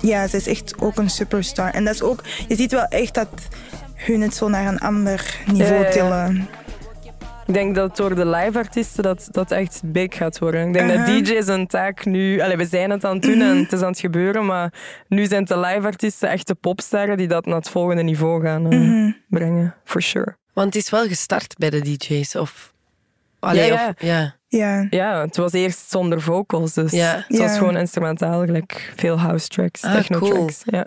ja, 0.01 0.27
ze 0.27 0.37
is 0.37 0.47
echt 0.47 0.75
ook 0.81 0.97
een 0.97 1.11
superstar. 1.11 1.71
En 1.71 1.85
dat 1.85 1.95
is 1.95 2.03
ook, 2.03 2.23
je 2.49 2.57
ziet 2.57 2.73
wel 2.73 2.85
echt 2.85 3.15
dat 3.15 3.29
hun 3.95 4.21
het 4.21 4.35
zo 4.35 4.49
naar 4.49 4.67
een 4.67 4.79
ander 4.81 5.37
niveau 5.47 5.73
Ja, 5.73 5.79
ja, 5.81 5.85
ja. 5.87 5.91
tillen. 5.91 6.49
Ik 7.47 7.55
denk 7.55 7.75
dat 7.75 7.97
door 7.97 8.15
de 8.15 8.27
live-artiesten 8.27 9.03
dat 9.03 9.29
dat 9.31 9.51
echt 9.51 9.81
big 9.85 10.15
gaat 10.17 10.39
worden. 10.39 10.67
Ik 10.67 10.73
denk 10.73 10.91
Uh-huh. 10.91 11.07
dat 11.07 11.27
DJ's 11.27 11.47
een 11.47 11.67
taak 11.67 12.05
nu... 12.05 12.37
We 12.57 12.67
zijn 12.67 12.91
het 12.91 13.05
aan 13.05 13.15
het 13.15 13.23
doen 13.23 13.41
en 13.41 13.57
het 13.57 13.73
is 13.73 13.81
aan 13.81 13.91
het 13.91 13.99
gebeuren, 14.01 14.47
maar 14.47 14.73
nu 15.09 15.27
zijn 15.27 15.41
het 15.41 15.49
de 15.49 15.59
live-artiesten 15.59 16.29
echt 16.31 16.47
de 16.47 16.55
popsterren 16.55 17.17
die 17.17 17.29
dat 17.29 17.47
naar 17.47 17.57
het 17.57 17.69
volgende 17.69 18.03
niveau 18.03 18.43
gaan 18.43 18.73
eh, 18.73 19.13
brengen. 19.29 19.75
For 19.85 20.03
sure. 20.03 20.37
Want 20.53 20.75
het 20.75 20.83
is 20.85 20.91
wel 20.91 21.07
gestart 21.07 21.55
bij 21.59 21.71
de 21.71 21.81
DJ's, 21.81 22.35
of... 22.35 22.73
Allee, 23.39 23.67
Ja, 23.67 23.75
ja. 23.75 23.89
Of, 23.89 23.95
ja. 23.99 24.37
Ja, 24.59 24.87
Ja, 24.91 25.21
het 25.21 25.37
was 25.37 25.53
eerst 25.53 25.91
zonder 25.91 26.21
vocals, 26.21 26.73
dus 26.75 26.91
Ja. 26.93 27.25
het 27.29 27.39
was 27.39 27.51
Ja. 27.51 27.57
gewoon 27.59 27.77
instrumentaal, 27.77 28.41
gelijk 28.45 28.93
veel 28.97 29.19
house 29.19 29.49
tracks, 29.49 29.83
Ah, 29.83 29.93
techno 29.95 30.19
cool. 30.19 30.31
tracks. 30.33 30.63
Ja. 30.65 30.87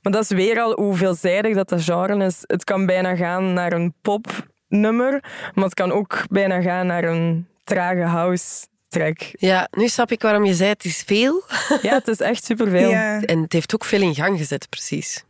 Maar 0.00 0.12
dat 0.12 0.22
is 0.22 0.28
weer 0.28 0.60
al 0.60 0.72
hoe 0.80 0.94
veelzijdig 0.94 1.54
dat 1.54 1.68
dat 1.68 1.82
genre 1.84 2.24
is. 2.24 2.38
Het 2.46 2.64
kan 2.64 2.86
bijna 2.86 3.16
gaan 3.16 3.52
naar 3.52 3.72
een 3.72 3.94
popnummer, 4.02 5.24
maar 5.54 5.64
het 5.64 5.74
kan 5.74 5.92
ook 5.92 6.22
bijna 6.30 6.60
gaan 6.60 6.86
naar 6.86 7.04
een 7.04 7.46
trage 7.64 8.00
house 8.02 8.66
track. 8.88 9.18
ja, 9.32 9.68
nu 9.70 9.88
snap 9.88 10.10
ik 10.10 10.22
waarom 10.22 10.44
je 10.44 10.54
zei 10.54 10.70
het 10.70 10.84
is 10.84 11.02
veel. 11.06 11.42
Ja, 11.82 11.94
het 11.94 12.08
is 12.08 12.20
echt 12.20 12.44
superveel. 12.44 12.88
ja. 12.90 13.20
En 13.20 13.42
het 13.42 13.52
heeft 13.52 13.74
ook 13.74 13.84
veel 13.84 14.00
in 14.02 14.14
gang 14.14 14.38
gezet, 14.38 14.68
precies. 14.68 15.24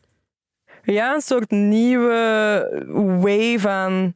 Ja, 0.85 1.15
een 1.15 1.21
soort 1.21 1.51
nieuwe 1.51 2.85
wave 3.21 3.69
aan 3.69 4.15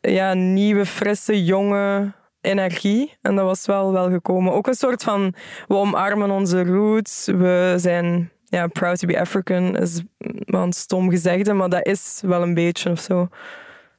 ja, 0.00 0.34
nieuwe, 0.34 0.86
frisse, 0.86 1.44
jonge 1.44 2.12
energie. 2.44 3.12
En 3.22 3.36
dat 3.36 3.44
was 3.44 3.66
wel 3.66 3.92
wel 3.92 4.10
gekomen. 4.10 4.52
Ook 4.52 4.66
een 4.66 4.74
soort 4.74 5.02
van, 5.02 5.34
we 5.68 5.74
omarmen 5.74 6.30
onze 6.30 6.64
roots. 6.64 7.26
We 7.26 7.74
zijn 7.76 8.30
ja, 8.44 8.66
proud 8.66 8.98
to 8.98 9.06
be 9.06 9.20
African, 9.20 9.76
is 9.76 10.00
wel 10.44 10.62
een 10.62 10.72
stom 10.72 11.10
gezegde, 11.10 11.52
maar 11.52 11.68
dat 11.68 11.86
is 11.86 12.20
wel 12.24 12.42
een 12.42 12.54
beetje 12.54 12.90
of 12.90 13.00
zo. 13.00 13.28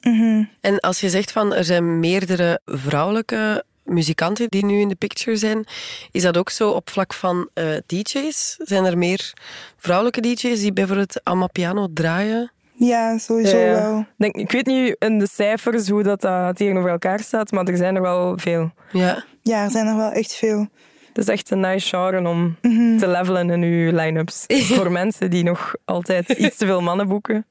Mhm. 0.00 0.44
En 0.60 0.80
als 0.80 1.00
je 1.00 1.08
zegt 1.08 1.32
van 1.32 1.54
er 1.54 1.64
zijn 1.64 2.00
meerdere 2.00 2.60
vrouwelijke 2.64 3.64
muzikanten 3.84 4.48
die 4.48 4.64
nu 4.64 4.80
in 4.80 4.88
de 4.88 4.94
picture 4.94 5.36
zijn, 5.36 5.64
is 6.10 6.22
dat 6.22 6.36
ook 6.36 6.50
zo 6.50 6.70
op 6.70 6.90
vlak 6.90 7.12
van 7.12 7.48
eh, 7.54 7.76
DJ's? 7.86 8.56
Zijn 8.58 8.84
er 8.84 8.98
meer 8.98 9.32
vrouwelijke 9.76 10.20
DJ's 10.20 10.60
die 10.60 10.72
bijvoorbeeld 10.72 11.20
Amapiano 11.24 11.88
draaien? 11.94 12.50
Ja, 12.76 13.18
sowieso 13.18 13.56
Ja, 13.58 13.64
ja. 13.66 13.72
wel. 13.82 13.98
Ik 13.98 14.06
Denk, 14.16 14.34
ik 14.36 14.50
weet 14.52 14.66
niet 14.66 14.96
in 14.98 15.18
de 15.18 15.28
cijfers 15.32 15.88
hoe 15.88 16.02
dat, 16.02 16.20
dat 16.20 16.56
tegenover 16.56 16.90
elkaar 16.90 17.20
staat, 17.20 17.50
maar 17.50 17.64
er 17.64 17.76
zijn 17.76 17.94
er 17.96 18.02
wel 18.02 18.38
veel. 18.38 18.70
Ja. 18.92 19.24
Ja, 19.42 19.64
er 19.64 19.70
zijn 19.70 19.86
er 19.86 19.96
wel 19.96 20.10
echt 20.10 20.34
veel. 20.34 20.66
Het 21.08 21.18
is 21.18 21.28
echt 21.28 21.50
een 21.50 21.60
nice 21.60 21.88
genre 21.88 22.28
om 22.28 22.56
Mhm. 22.62 22.98
te 22.98 23.08
levelen 23.08 23.50
in 23.50 23.62
uw 23.62 23.90
line-ups. 23.96 24.44
Voor 24.74 24.92
mensen 24.92 25.30
die 25.30 25.44
nog 25.44 25.74
altijd 25.84 26.28
iets 26.28 26.56
te 26.56 26.66
veel 26.66 26.80
mannen 26.82 27.08
boeken. 27.08 27.46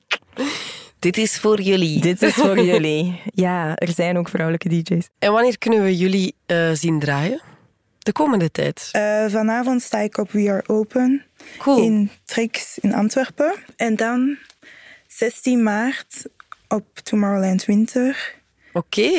Dit 0.99 1.17
is 1.17 1.39
voor 1.39 1.61
jullie. 1.61 2.01
Dit 2.01 2.21
is 2.21 2.33
voor 2.33 2.59
jullie. 2.71 3.21
Ja, 3.25 3.75
er 3.75 3.89
zijn 3.91 4.17
ook 4.17 4.29
vrouwelijke 4.29 4.69
DJ's. 4.69 5.09
En 5.19 5.31
wanneer 5.31 5.57
kunnen 5.57 5.83
we 5.83 5.97
jullie 5.97 6.35
eh, 6.45 6.69
zien 6.73 6.99
draaien? 6.99 7.41
De 7.99 8.11
komende 8.11 8.51
tijd. 8.51 8.89
Eh, 8.91 9.25
vanavond 9.27 9.81
sta 9.81 9.99
ik 9.99 10.17
op 10.17 10.31
We 10.31 10.49
Are 10.51 10.63
Open 10.67 11.23
Cool. 11.57 11.83
in 11.83 12.09
Trix 12.25 12.77
in 12.77 12.93
Antwerpen. 12.93 13.53
En 13.75 13.95
dan 13.95 14.37
16 15.17 15.63
maart 15.63 16.25
op 16.67 16.85
Tomorrowland 17.03 17.65
Winter. 17.65 18.33
Oké. 18.73 19.09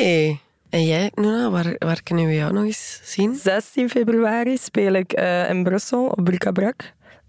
En 0.69 0.85
jij, 0.85 1.11
Nuna, 1.15 1.49
waar, 1.49 1.75
waar 1.77 2.03
kunnen 2.03 2.25
we 2.25 2.33
jou 2.35 2.53
nog 2.53 2.63
eens 2.63 2.99
zien? 3.03 3.35
16 3.35 3.89
februari 3.89 4.57
speel 4.57 4.93
ik 4.93 5.13
eh, 5.13 5.49
in 5.49 5.63
Brussel 5.63 6.05
op 6.07 6.23
Bric-a-Brac. 6.23 6.75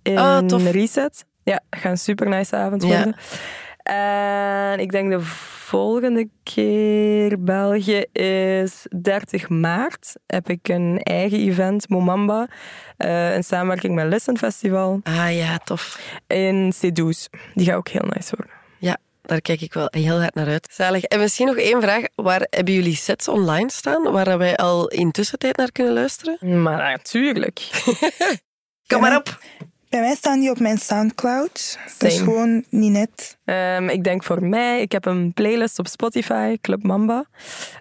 In 0.02 0.46
tof. 0.46 0.70
Reset. 0.70 1.24
Ja, 1.44 1.60
gaat 1.70 1.90
een 1.90 1.98
super 1.98 2.28
nice 2.28 2.56
avond 2.56 2.82
Ja. 2.82 2.88
worden. 2.88 3.16
En 3.82 4.80
ik 4.80 4.90
denk 4.90 5.10
de 5.10 5.20
volgende 5.20 6.28
keer 6.42 7.42
België 7.42 8.04
is 8.12 8.86
30 9.00 9.48
maart. 9.48 10.12
Heb 10.26 10.48
ik 10.50 10.68
een 10.68 10.98
eigen 11.02 11.38
event, 11.38 11.88
Momamba. 11.88 12.48
eh, 12.96 13.34
in 13.34 13.44
samenwerking 13.44 13.94
met 13.94 14.06
Listen 14.06 14.38
Festival 14.38 15.00
Ah 15.02 15.36
ja, 15.36 15.58
tof. 15.58 16.00
in 16.26 16.72
Cedous. 16.72 17.28
Die 17.54 17.66
gaat 17.66 17.76
ook 17.76 17.88
heel 17.88 18.06
nice 18.14 18.34
worden. 18.36 18.56
Ja, 18.78 18.96
daar 19.22 19.40
kijk 19.40 19.60
ik 19.60 19.72
wel 19.72 19.88
heel 19.90 20.20
hard 20.20 20.34
naar 20.34 20.46
uit. 20.46 20.68
Zalig. 20.70 21.04
En 21.04 21.18
misschien 21.18 21.46
nog 21.46 21.56
één 21.56 21.82
vraag. 21.82 22.02
Waar 22.14 22.46
hebben 22.50 22.74
jullie 22.74 22.96
sets 22.96 23.28
online 23.28 23.70
staan, 23.70 24.02
waar 24.12 24.38
wij 24.38 24.56
al 24.56 24.88
in 24.88 25.10
tussentijd 25.10 25.56
naar 25.56 25.72
kunnen 25.72 25.92
luisteren? 25.92 26.62
Maar 26.62 26.78
natuurlijk. 26.78 27.70
Kom 28.86 29.00
maar 29.00 29.16
op. 29.16 29.38
Bij 29.88 30.00
mij 30.00 30.14
staan 30.14 30.40
die 30.40 30.50
op 30.50 30.58
mijn 30.58 30.78
Soundcloud. 30.78 31.78
Dat 31.98 32.10
is 32.10 32.18
gewoon 32.18 32.64
niet 32.68 32.92
net. 32.92 33.38
Ehm, 33.44 33.88
ik 33.88 34.04
denk 34.04 34.24
voor 34.24 34.44
mij, 34.44 34.80
ik 34.80 34.92
heb 34.92 35.04
een 35.04 35.32
playlist 35.32 35.78
op 35.78 35.86
Spotify, 35.86 36.56
Club 36.60 36.82
Mamba. 36.82 37.24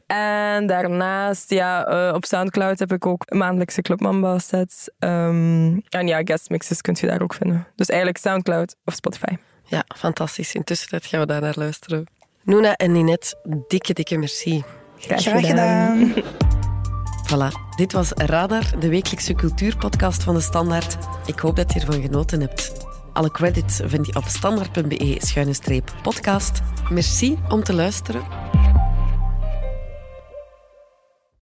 En 0.06 0.68
daarnaast, 0.68 1.50
ja, 1.50 1.86
eh, 1.86 2.14
op 2.14 2.26
Soundcloud 2.26 2.80
heb 2.80 2.92
ik 2.92 3.06
ook 3.06 3.34
maandelijkse 3.34 3.82
Club 3.82 4.00
Mamba 4.00 4.40
sets. 4.40 4.90
Ehm, 5.00 5.80
en 5.90 6.08
ja, 6.08 6.22
guest 6.24 6.50
mixes 6.50 6.82
kunt 6.82 7.00
je 7.00 7.08
daar 7.08 7.22
ook 7.22 7.34
vinden. 7.34 7.68
Dus 7.76 7.88
eigenlijk 7.88 8.20
Soundcloud 8.20 8.76
of 8.86 8.94
Spotify. 8.94 9.36
Ja, 9.68 9.84
fantastisch. 9.96 10.54
In 10.54 10.64
tussentijd 10.64 11.06
gaan 11.06 11.20
we 11.20 11.26
daar 11.26 11.42
naar 11.42 11.56
luisteren. 11.58 12.06
Noona 12.44 12.76
en 12.76 12.92
Ninette, 12.92 13.36
dikke, 13.68 13.94
dikke 13.94 14.18
merci. 14.18 14.64
Graag, 14.98 15.22
Graag 15.22 15.46
gedaan. 15.46 16.14
Voilà, 17.28 17.48
dit 17.76 17.92
was 17.92 18.12
Radar, 18.12 18.80
de 18.80 18.90
wekelijkse 18.90 19.34
cultuurpodcast 19.34 20.24
van 20.24 20.36
de 20.36 20.42
Standaard. 20.42 20.98
Ik 21.26 21.40
hoop 21.40 21.56
dat 21.56 21.74
je 21.74 21.80
ervan 21.80 22.02
genoten 22.02 22.40
hebt. 22.40 22.72
Alle 23.14 23.32
credits 23.32 23.80
vind 23.84 24.06
je 24.06 24.16
op 24.16 24.24
standaard.be-podcast. 24.24 26.62
Merci 26.90 27.38
om 27.50 27.64
te 27.64 27.74
luisteren 27.74 28.22